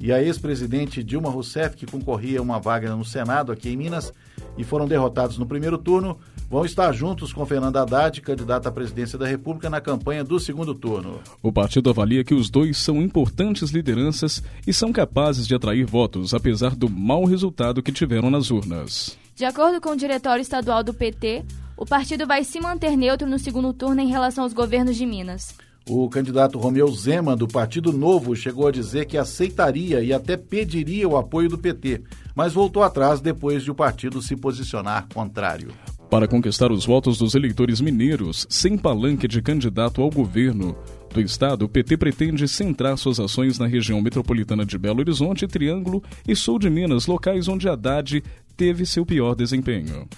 e 0.00 0.12
a 0.12 0.20
ex-presidente 0.20 1.04
Dilma 1.04 1.30
Rousseff, 1.30 1.76
que 1.76 1.86
concorria 1.86 2.40
a 2.40 2.42
uma 2.42 2.58
vaga 2.58 2.94
no 2.96 3.04
Senado 3.04 3.52
aqui 3.52 3.68
em 3.68 3.76
Minas, 3.76 4.12
e 4.56 4.64
foram 4.64 4.88
derrotados 4.88 5.38
no 5.38 5.46
primeiro 5.46 5.78
turno, 5.78 6.18
vão 6.48 6.64
estar 6.64 6.92
juntos 6.92 7.32
com 7.32 7.44
Fernando 7.44 7.76
Haddad, 7.76 8.20
candidato 8.20 8.66
à 8.66 8.72
presidência 8.72 9.18
da 9.18 9.26
República, 9.26 9.68
na 9.68 9.80
campanha 9.80 10.24
do 10.24 10.40
segundo 10.40 10.74
turno. 10.74 11.20
O 11.42 11.52
partido 11.52 11.90
avalia 11.90 12.24
que 12.24 12.34
os 12.34 12.48
dois 12.48 12.78
são 12.78 13.02
importantes 13.02 13.70
lideranças 13.70 14.42
e 14.66 14.72
são 14.72 14.92
capazes 14.92 15.46
de 15.46 15.54
atrair 15.54 15.84
votos, 15.84 16.32
apesar 16.32 16.74
do 16.74 16.88
mau 16.88 17.24
resultado 17.24 17.82
que 17.82 17.92
tiveram 17.92 18.30
nas 18.30 18.50
urnas. 18.50 19.16
De 19.36 19.44
acordo 19.44 19.80
com 19.80 19.90
o 19.90 19.96
diretório 19.96 20.42
estadual 20.42 20.82
do 20.82 20.94
PT, 20.94 21.44
o 21.76 21.86
partido 21.86 22.26
vai 22.26 22.42
se 22.42 22.60
manter 22.60 22.96
neutro 22.96 23.28
no 23.28 23.38
segundo 23.38 23.72
turno 23.72 24.00
em 24.00 24.08
relação 24.08 24.42
aos 24.42 24.52
governos 24.52 24.96
de 24.96 25.06
Minas. 25.06 25.54
O 25.88 26.06
candidato 26.10 26.58
Romeu 26.58 26.86
Zema, 26.88 27.34
do 27.34 27.48
Partido 27.48 27.92
Novo, 27.92 28.36
chegou 28.36 28.66
a 28.66 28.70
dizer 28.72 29.06
que 29.06 29.16
aceitaria 29.16 30.02
e 30.02 30.12
até 30.12 30.36
pediria 30.36 31.08
o 31.08 31.16
apoio 31.16 31.48
do 31.48 31.56
PT, 31.56 32.02
mas 32.34 32.52
voltou 32.52 32.82
atrás 32.82 33.22
depois 33.22 33.62
de 33.62 33.70
o 33.70 33.74
partido 33.74 34.20
se 34.20 34.36
posicionar 34.36 35.06
contrário. 35.14 35.72
Para 36.10 36.26
conquistar 36.26 36.72
os 36.72 36.86
votos 36.86 37.18
dos 37.18 37.34
eleitores 37.34 37.82
mineiros, 37.82 38.46
sem 38.48 38.78
palanque 38.78 39.28
de 39.28 39.42
candidato 39.42 40.00
ao 40.00 40.08
governo 40.08 40.74
do 41.12 41.20
estado, 41.20 41.66
o 41.66 41.68
PT 41.68 41.98
pretende 41.98 42.48
centrar 42.48 42.96
suas 42.96 43.20
ações 43.20 43.58
na 43.58 43.66
região 43.66 44.00
metropolitana 44.00 44.64
de 44.64 44.78
Belo 44.78 45.00
Horizonte, 45.00 45.46
Triângulo 45.46 46.02
e 46.26 46.34
Sul 46.34 46.58
de 46.58 46.70
Minas, 46.70 47.06
locais 47.06 47.46
onde 47.46 47.68
Haddad 47.68 48.22
teve 48.56 48.86
seu 48.86 49.04
pior 49.04 49.34
desempenho. 49.34 50.08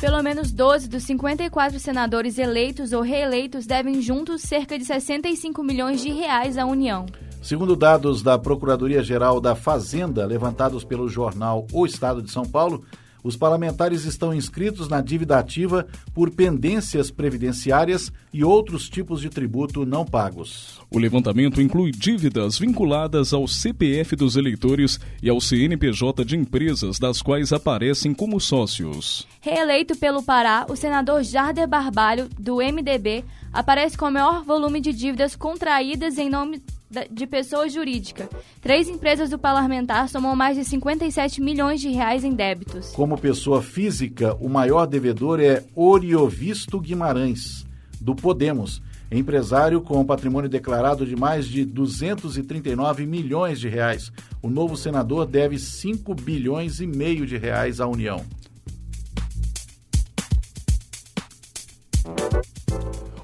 Pelo 0.00 0.22
menos 0.22 0.52
12 0.52 0.88
dos 0.88 1.02
54 1.02 1.78
senadores 1.80 2.38
eleitos 2.38 2.92
ou 2.92 3.02
reeleitos 3.02 3.66
devem 3.66 4.00
juntos 4.00 4.42
cerca 4.42 4.78
de 4.78 4.84
65 4.84 5.62
milhões 5.64 6.00
de 6.00 6.10
reais 6.10 6.56
à 6.56 6.64
União. 6.64 7.04
Segundo 7.42 7.74
dados 7.74 8.22
da 8.22 8.38
Procuradoria-Geral 8.38 9.40
da 9.40 9.54
Fazenda, 9.54 10.26
levantados 10.26 10.84
pelo 10.84 11.08
jornal 11.08 11.66
O 11.72 11.86
Estado 11.86 12.20
de 12.20 12.30
São 12.30 12.44
Paulo, 12.44 12.84
os 13.22 13.36
parlamentares 13.36 14.04
estão 14.04 14.32
inscritos 14.32 14.88
na 14.88 15.00
dívida 15.00 15.38
ativa 15.38 15.86
por 16.14 16.30
pendências 16.30 17.10
previdenciárias 17.10 18.12
e 18.32 18.44
outros 18.44 18.88
tipos 18.88 19.20
de 19.20 19.28
tributo 19.28 19.84
não 19.84 20.04
pagos. 20.04 20.80
O 20.90 20.98
levantamento 20.98 21.60
inclui 21.60 21.90
dívidas 21.90 22.58
vinculadas 22.58 23.32
ao 23.32 23.46
CPF 23.46 24.16
dos 24.16 24.36
eleitores 24.36 24.98
e 25.22 25.28
ao 25.28 25.40
CNPJ 25.40 26.24
de 26.24 26.36
empresas 26.36 26.98
das 26.98 27.20
quais 27.20 27.52
aparecem 27.52 28.14
como 28.14 28.40
sócios. 28.40 29.26
Reeleito 29.40 29.96
pelo 29.96 30.22
Pará, 30.22 30.66
o 30.68 30.76
senador 30.76 31.22
Jarder 31.22 31.68
Barbalho, 31.68 32.28
do 32.38 32.56
MDB, 32.56 33.24
aparece 33.52 33.96
com 33.98 34.06
o 34.06 34.12
maior 34.12 34.44
volume 34.44 34.80
de 34.80 34.92
dívidas 34.92 35.36
contraídas 35.36 36.16
em 36.16 36.30
nome 36.30 36.62
de 37.10 37.26
pessoa 37.26 37.68
jurídica. 37.68 38.28
Três 38.60 38.88
empresas 38.88 39.30
do 39.30 39.38
parlamentar 39.38 40.08
somam 40.08 40.34
mais 40.34 40.56
de 40.56 40.64
57 40.64 41.40
milhões 41.40 41.80
de 41.80 41.88
reais 41.90 42.24
em 42.24 42.32
débitos. 42.32 42.90
Como 42.90 43.16
pessoa 43.16 43.62
física, 43.62 44.34
o 44.40 44.48
maior 44.48 44.86
devedor 44.86 45.40
é 45.40 45.62
Oriovisto 45.74 46.80
Guimarães, 46.80 47.64
do 48.00 48.14
Podemos, 48.14 48.82
empresário 49.10 49.80
com 49.80 50.04
patrimônio 50.04 50.48
declarado 50.48 51.06
de 51.06 51.16
mais 51.16 51.46
de 51.46 51.64
239 51.64 53.06
milhões 53.06 53.60
de 53.60 53.68
reais. 53.68 54.12
O 54.42 54.48
novo 54.48 54.76
senador 54.76 55.26
deve 55.26 55.58
5 55.58 56.14
bilhões 56.14 56.80
e 56.80 56.86
meio 56.86 57.26
de 57.26 57.36
reais 57.36 57.80
à 57.80 57.86
União. 57.86 58.24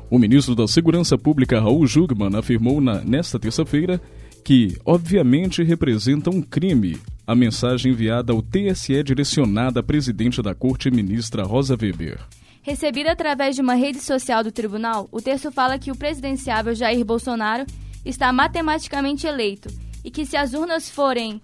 O 0.08 0.18
ministro 0.20 0.54
da 0.54 0.68
Segurança 0.68 1.18
Pública, 1.18 1.60
Raul 1.60 1.84
Jugman, 1.84 2.36
afirmou 2.36 2.80
na, 2.80 3.00
nesta 3.00 3.40
terça-feira 3.40 4.00
que, 4.44 4.78
obviamente, 4.84 5.64
representa 5.64 6.30
um 6.30 6.40
crime 6.40 7.00
a 7.26 7.34
mensagem 7.34 7.90
enviada 7.90 8.32
ao 8.32 8.40
TSE 8.40 9.02
direcionada 9.02 9.80
à 9.80 9.82
presidente 9.82 10.40
da 10.40 10.54
Corte, 10.54 10.92
ministra 10.92 11.42
Rosa 11.42 11.76
Weber. 11.80 12.20
Recebida 12.62 13.10
através 13.10 13.56
de 13.56 13.62
uma 13.62 13.74
rede 13.74 13.98
social 13.98 14.44
do 14.44 14.52
tribunal, 14.52 15.08
o 15.10 15.20
texto 15.20 15.50
fala 15.50 15.76
que 15.76 15.90
o 15.90 15.96
presidenciável 15.96 16.72
Jair 16.72 17.04
Bolsonaro 17.04 17.66
está 18.04 18.32
matematicamente 18.32 19.26
eleito 19.26 19.68
e 20.04 20.10
que, 20.10 20.24
se 20.24 20.36
as 20.36 20.54
urnas 20.54 20.88
forem 20.88 21.40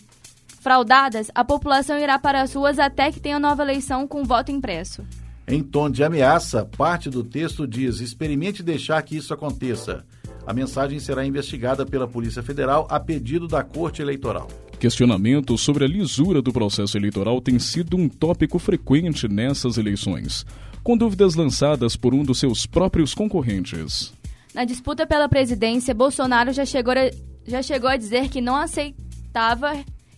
fraudadas, 0.61 1.29
a 1.35 1.44
população 1.44 1.98
irá 1.98 2.16
para 2.16 2.40
as 2.40 2.55
ruas 2.55 2.79
até 2.79 3.11
que 3.11 3.18
tenha 3.18 3.40
nova 3.40 3.64
eleição 3.64 4.07
com 4.07 4.22
voto 4.22 4.53
impresso. 4.53 5.05
Em 5.46 5.62
tom 5.62 5.90
de 5.90 6.05
ameaça, 6.05 6.64
parte 6.64 7.11
do 7.11 7.24
texto 7.24 7.66
diz: 7.66 8.00
experimente 8.00 8.62
deixar 8.62 9.02
que 9.02 9.16
isso 9.16 9.35
aconteça. 9.35 10.05
A 10.46 10.52
mensagem 10.52 10.98
será 10.98 11.24
investigada 11.24 11.85
pela 11.87 12.09
Polícia 12.09 12.42
Federal 12.42 12.87
a 12.90 12.98
pedido 12.98 13.46
da 13.46 13.62
Corte 13.62 14.02
Eleitoral. 14.02 14.48
Questionamento 14.78 15.57
sobre 15.57 15.85
a 15.85 15.88
lisura 15.88 16.42
do 16.42 16.52
processo 16.52 16.96
eleitoral 16.96 17.40
tem 17.40 17.59
sido 17.59 17.96
um 17.96 18.09
tópico 18.09 18.59
frequente 18.59 19.28
nessas 19.28 19.78
eleições, 19.78 20.44
com 20.83 20.96
dúvidas 20.96 21.37
lançadas 21.37 21.94
por 21.94 22.12
um 22.12 22.24
dos 22.24 22.40
seus 22.40 22.66
próprios 22.66 23.14
concorrentes. 23.14 24.12
Na 24.52 24.64
disputa 24.64 25.07
pela 25.07 25.28
presidência, 25.28 25.94
Bolsonaro 25.94 26.52
já 26.52 26.64
chegou 26.64 26.94
a, 26.94 27.11
já 27.46 27.62
chegou 27.62 27.88
a 27.88 27.96
dizer 27.96 28.28
que 28.28 28.40
não 28.40 28.57
aceitava 28.57 29.72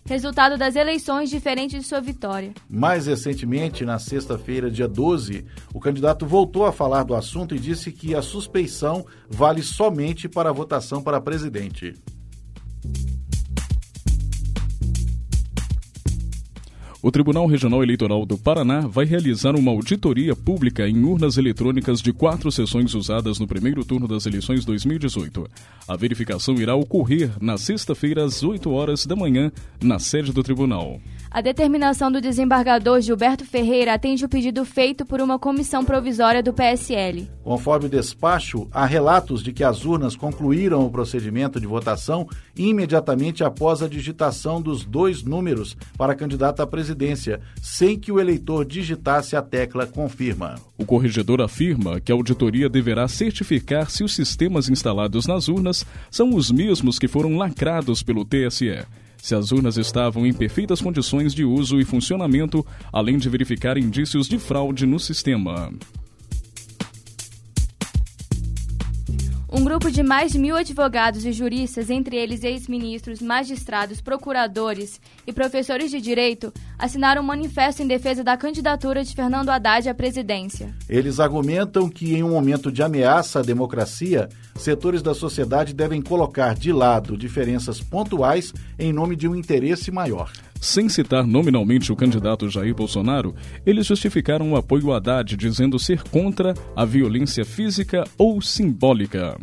resultado 0.07 0.55
das 0.55 0.75
eleições 0.75 1.31
diferente 1.31 1.79
de 1.79 1.83
sua 1.83 1.99
vitória. 1.99 2.53
Mais 2.69 3.07
recentemente, 3.07 3.83
na 3.83 3.97
sexta-feira, 3.97 4.69
dia 4.69 4.87
12, 4.87 5.43
o 5.73 5.79
candidato 5.79 6.27
voltou 6.27 6.65
a 6.65 6.71
falar 6.71 7.03
do 7.03 7.15
assunto 7.15 7.55
e 7.55 7.59
disse 7.59 7.91
que 7.91 8.13
a 8.13 8.21
suspeição 8.21 9.03
vale 9.27 9.63
somente 9.63 10.29
para 10.29 10.49
a 10.51 10.53
votação 10.53 11.01
para 11.01 11.19
presidente. 11.19 11.95
O 17.05 17.11
Tribunal 17.11 17.45
Regional 17.45 17.83
Eleitoral 17.83 18.25
do 18.25 18.35
Paraná 18.35 18.79
vai 18.79 19.05
realizar 19.05 19.55
uma 19.55 19.69
auditoria 19.69 20.35
pública 20.35 20.89
em 20.89 21.03
urnas 21.03 21.37
eletrônicas 21.37 22.01
de 22.01 22.11
quatro 22.11 22.51
sessões 22.51 22.95
usadas 22.95 23.37
no 23.37 23.45
primeiro 23.45 23.85
turno 23.85 24.07
das 24.07 24.25
eleições 24.25 24.65
2018. 24.65 25.47
A 25.87 25.95
verificação 25.95 26.55
irá 26.55 26.73
ocorrer 26.73 27.29
na 27.39 27.59
sexta-feira 27.59 28.25
às 28.25 28.41
8 28.41 28.71
horas 28.71 29.05
da 29.05 29.15
manhã, 29.15 29.51
na 29.83 29.99
sede 29.99 30.33
do 30.33 30.41
tribunal. 30.41 30.99
A 31.29 31.41
determinação 31.41 32.11
do 32.11 32.19
desembargador 32.19 32.99
Gilberto 33.01 33.45
Ferreira 33.45 33.93
atende 33.93 34.25
o 34.25 34.29
pedido 34.29 34.65
feito 34.65 35.05
por 35.05 35.21
uma 35.21 35.37
comissão 35.37 35.85
provisória 35.85 36.41
do 36.41 36.53
PSL. 36.53 37.29
Conforme 37.43 37.85
o 37.85 37.89
despacho, 37.89 38.67
há 38.71 38.85
relatos 38.85 39.43
de 39.43 39.53
que 39.53 39.63
as 39.63 39.85
urnas 39.85 40.15
concluíram 40.15 40.83
o 40.83 40.89
procedimento 40.89 41.59
de 41.59 41.67
votação 41.67 42.27
imediatamente 42.55 43.43
após 43.43 43.83
a 43.83 43.87
digitação 43.87 44.59
dos 44.59 44.83
dois 44.83 45.21
números 45.21 45.77
para 45.97 46.13
a 46.13 46.15
candidata 46.15 46.63
à 46.63 46.67
presidência, 46.95 47.41
sem 47.61 47.99
que 47.99 48.11
o 48.11 48.19
eleitor 48.19 48.65
digitasse 48.65 49.35
a 49.35 49.41
tecla 49.41 49.85
confirma. 49.85 50.55
O 50.77 50.85
corregedor 50.85 51.41
afirma 51.41 51.99
que 51.99 52.11
a 52.11 52.15
auditoria 52.15 52.69
deverá 52.69 53.07
certificar 53.07 53.91
se 53.91 54.03
os 54.03 54.15
sistemas 54.15 54.69
instalados 54.69 55.27
nas 55.27 55.47
urnas 55.47 55.85
são 56.09 56.33
os 56.33 56.49
mesmos 56.49 56.97
que 56.97 57.07
foram 57.07 57.37
lacrados 57.37 58.01
pelo 58.01 58.25
TSE 58.25 58.85
se 59.17 59.33
as 59.33 59.51
urnas 59.51 59.75
estavam 59.75 60.23
em 60.27 60.31
perfeitas 60.31 60.79
condições 60.79 61.33
de 61.33 61.43
uso 61.43 61.79
e 61.79 61.83
funcionamento, 61.83 62.63
além 62.93 63.17
de 63.17 63.27
verificar 63.27 63.75
indícios 63.75 64.27
de 64.27 64.37
fraude 64.37 64.85
no 64.85 64.99
sistema. 64.99 65.73
Um 69.57 69.63
grupo 69.63 69.89
de 69.89 70.03
mais 70.03 70.33
de 70.33 70.37
mil 70.37 70.53
advogados 70.57 71.25
e 71.25 71.31
juristas, 71.31 71.89
entre 71.89 72.17
eles 72.17 72.43
ex-ministros, 72.43 73.21
magistrados, 73.21 74.01
procuradores 74.01 74.99
e 75.25 75.31
professores 75.31 75.89
de 75.89 76.01
direito, 76.01 76.51
assinaram 76.77 77.21
um 77.21 77.25
manifesto 77.25 77.81
em 77.81 77.87
defesa 77.87 78.21
da 78.21 78.35
candidatura 78.35 79.01
de 79.01 79.15
Fernando 79.15 79.47
Haddad 79.47 79.87
à 79.87 79.93
presidência. 79.93 80.75
Eles 80.89 81.21
argumentam 81.21 81.87
que, 81.87 82.13
em 82.15 82.21
um 82.21 82.31
momento 82.31 82.69
de 82.69 82.83
ameaça 82.83 83.39
à 83.39 83.41
democracia, 83.41 84.27
setores 84.57 85.01
da 85.01 85.13
sociedade 85.13 85.73
devem 85.73 86.01
colocar 86.01 86.53
de 86.53 86.73
lado 86.73 87.15
diferenças 87.15 87.79
pontuais 87.79 88.53
em 88.77 88.91
nome 88.91 89.15
de 89.15 89.25
um 89.25 89.37
interesse 89.37 89.89
maior. 89.89 90.33
Sem 90.65 90.89
citar 90.89 91.27
nominalmente 91.27 91.91
o 91.91 91.95
candidato 91.95 92.49
Jair 92.49 92.73
Bolsonaro, 92.73 93.35
eles 93.67 93.85
justificaram 93.85 94.51
o 94.51 94.55
apoio 94.55 94.91
a 94.91 94.97
Haddad 94.97 95.37
dizendo 95.37 95.77
ser 95.77 96.01
contra 96.09 96.55
a 96.75 96.83
violência 96.83 97.45
física 97.45 98.03
ou 98.17 98.41
simbólica. 98.41 99.37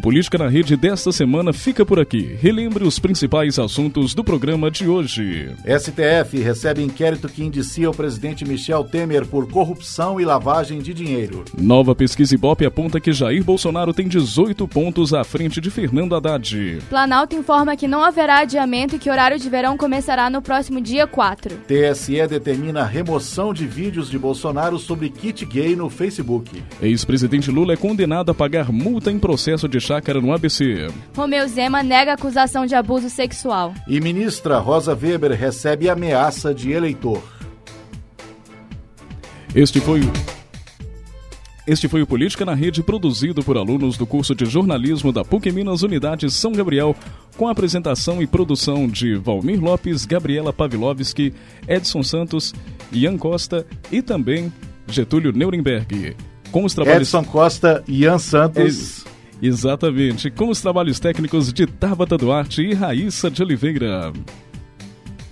O 0.00 0.08
Política 0.10 0.38
na 0.38 0.48
Rede 0.48 0.78
desta 0.78 1.12
semana 1.12 1.52
fica 1.52 1.84
por 1.84 2.00
aqui. 2.00 2.34
Relembre 2.40 2.84
os 2.84 2.98
principais 2.98 3.58
assuntos 3.58 4.14
do 4.14 4.24
programa 4.24 4.70
de 4.70 4.88
hoje. 4.88 5.54
STF 5.62 6.40
recebe 6.40 6.82
inquérito 6.82 7.28
que 7.28 7.44
indicia 7.44 7.90
o 7.90 7.94
presidente 7.94 8.42
Michel 8.42 8.82
Temer 8.82 9.26
por 9.26 9.46
corrupção 9.50 10.18
e 10.18 10.24
lavagem 10.24 10.78
de 10.78 10.94
dinheiro. 10.94 11.44
Nova 11.54 11.94
pesquisa 11.94 12.34
Ibope 12.34 12.64
aponta 12.64 12.98
que 12.98 13.12
Jair 13.12 13.44
Bolsonaro 13.44 13.92
tem 13.92 14.08
18 14.08 14.66
pontos 14.66 15.12
à 15.12 15.22
frente 15.22 15.60
de 15.60 15.70
Fernando 15.70 16.16
Haddad. 16.16 16.78
Planalto 16.88 17.36
informa 17.36 17.76
que 17.76 17.86
não 17.86 18.02
haverá 18.02 18.38
adiamento 18.38 18.96
e 18.96 18.98
que 18.98 19.10
horário 19.10 19.38
de 19.38 19.50
verão 19.50 19.76
começará 19.76 20.30
no 20.30 20.40
próximo 20.40 20.80
dia 20.80 21.06
4. 21.06 21.58
TSE 21.68 22.26
determina 22.26 22.80
a 22.80 22.86
remoção 22.86 23.52
de 23.52 23.66
vídeos 23.66 24.08
de 24.08 24.18
Bolsonaro 24.18 24.78
sobre 24.78 25.10
kit 25.10 25.44
gay 25.44 25.76
no 25.76 25.90
Facebook. 25.90 26.62
Ex-presidente 26.80 27.50
Lula 27.50 27.74
é 27.74 27.76
condenado 27.76 28.30
a 28.30 28.34
pagar 28.34 28.72
multa 28.72 29.12
em 29.12 29.18
processo 29.18 29.68
de 29.68 29.89
chácara 29.90 30.20
no 30.20 30.32
ABC. 30.32 30.86
Romeu 31.16 31.48
Zema 31.48 31.82
nega 31.82 32.12
acusação 32.12 32.64
de 32.64 32.76
abuso 32.76 33.10
sexual. 33.10 33.74
E 33.88 34.00
ministra 34.00 34.58
Rosa 34.58 34.94
Weber 34.94 35.32
recebe 35.32 35.90
ameaça 35.90 36.54
de 36.54 36.70
eleitor. 36.70 37.20
Este 39.52 39.80
foi 39.80 40.00
o. 40.00 40.12
Este 41.66 41.88
foi 41.88 42.02
o 42.02 42.06
Política 42.06 42.44
na 42.44 42.54
Rede, 42.54 42.84
produzido 42.84 43.42
por 43.42 43.56
alunos 43.56 43.96
do 43.96 44.06
curso 44.06 44.32
de 44.32 44.44
jornalismo 44.44 45.12
da 45.12 45.24
PUC 45.24 45.50
Minas 45.50 45.82
Unidade 45.82 46.30
São 46.30 46.52
Gabriel, 46.52 46.94
com 47.36 47.48
a 47.48 47.50
apresentação 47.50 48.22
e 48.22 48.28
produção 48.28 48.86
de 48.86 49.16
Valmir 49.16 49.60
Lopes, 49.60 50.04
Gabriela 50.04 50.52
Pavlovski, 50.52 51.34
Edson 51.66 52.02
Santos, 52.04 52.54
Ian 52.92 53.18
Costa 53.18 53.66
e 53.90 54.00
também 54.00 54.52
Getúlio 54.86 55.32
Nuremberg. 55.32 56.16
Com 56.52 56.64
os 56.64 56.74
trabalhos... 56.74 57.08
Edson 57.08 57.24
Costa, 57.24 57.84
Ian 57.88 58.18
Santos. 58.18 59.04
É... 59.06 59.09
Exatamente, 59.42 60.30
com 60.30 60.48
os 60.48 60.60
trabalhos 60.60 61.00
técnicos 61.00 61.52
de 61.52 61.66
Tabata 61.66 62.16
Duarte 62.16 62.62
e 62.62 62.74
Raíssa 62.74 63.30
de 63.30 63.42
Oliveira. 63.42 64.12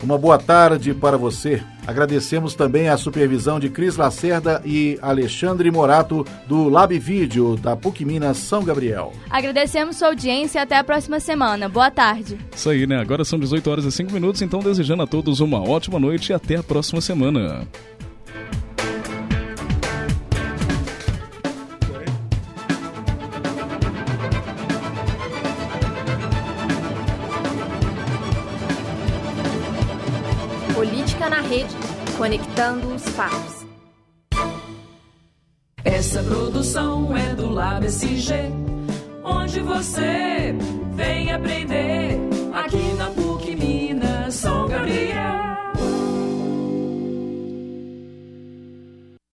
Uma 0.03 0.17
boa 0.17 0.39
tarde 0.39 0.95
para 0.95 1.17
você. 1.17 1.61
Agradecemos 1.85 2.55
também 2.55 2.89
a 2.89 2.97
supervisão 2.97 3.59
de 3.59 3.69
Cris 3.69 3.97
Lacerda 3.97 4.63
e 4.65 4.97
Alexandre 5.03 5.71
Morato, 5.71 6.25
do 6.47 6.69
Lab 6.69 6.97
Vídeo 6.99 7.57
da 7.57 7.75
PUC 7.75 8.05
Minas 8.05 8.37
São 8.37 8.63
Gabriel. 8.63 9.13
Agradecemos 9.29 9.97
sua 9.97 10.09
audiência 10.09 10.61
e 10.61 10.63
até 10.63 10.77
a 10.77 10.85
próxima 10.85 11.19
semana. 11.19 11.69
Boa 11.69 11.91
tarde. 11.91 12.39
Isso 12.55 12.71
aí, 12.71 12.87
né? 12.87 13.01
Agora 13.01 13.25
são 13.25 13.39
18 13.39 13.69
horas 13.71 13.85
e 13.85 13.91
5 13.91 14.13
minutos, 14.13 14.41
então 14.41 14.61
desejando 14.61 15.03
a 15.03 15.07
todos 15.07 15.41
uma 15.41 15.61
ótima 15.61 15.99
noite 15.99 16.31
e 16.31 16.35
até 16.35 16.57
a 16.57 16.63
próxima 16.63 17.01
semana. 17.01 17.67
Conectando 32.19 32.93
os 32.95 33.09
fatos. 33.11 33.65
Essa 35.85 36.21
produção 36.25 37.17
é 37.17 37.33
do 37.37 37.49
Lab 37.49 37.87
SG, 37.87 38.35
onde 39.23 39.61
você 39.61 40.53
vem 40.95 41.33
aprender 41.33 42.19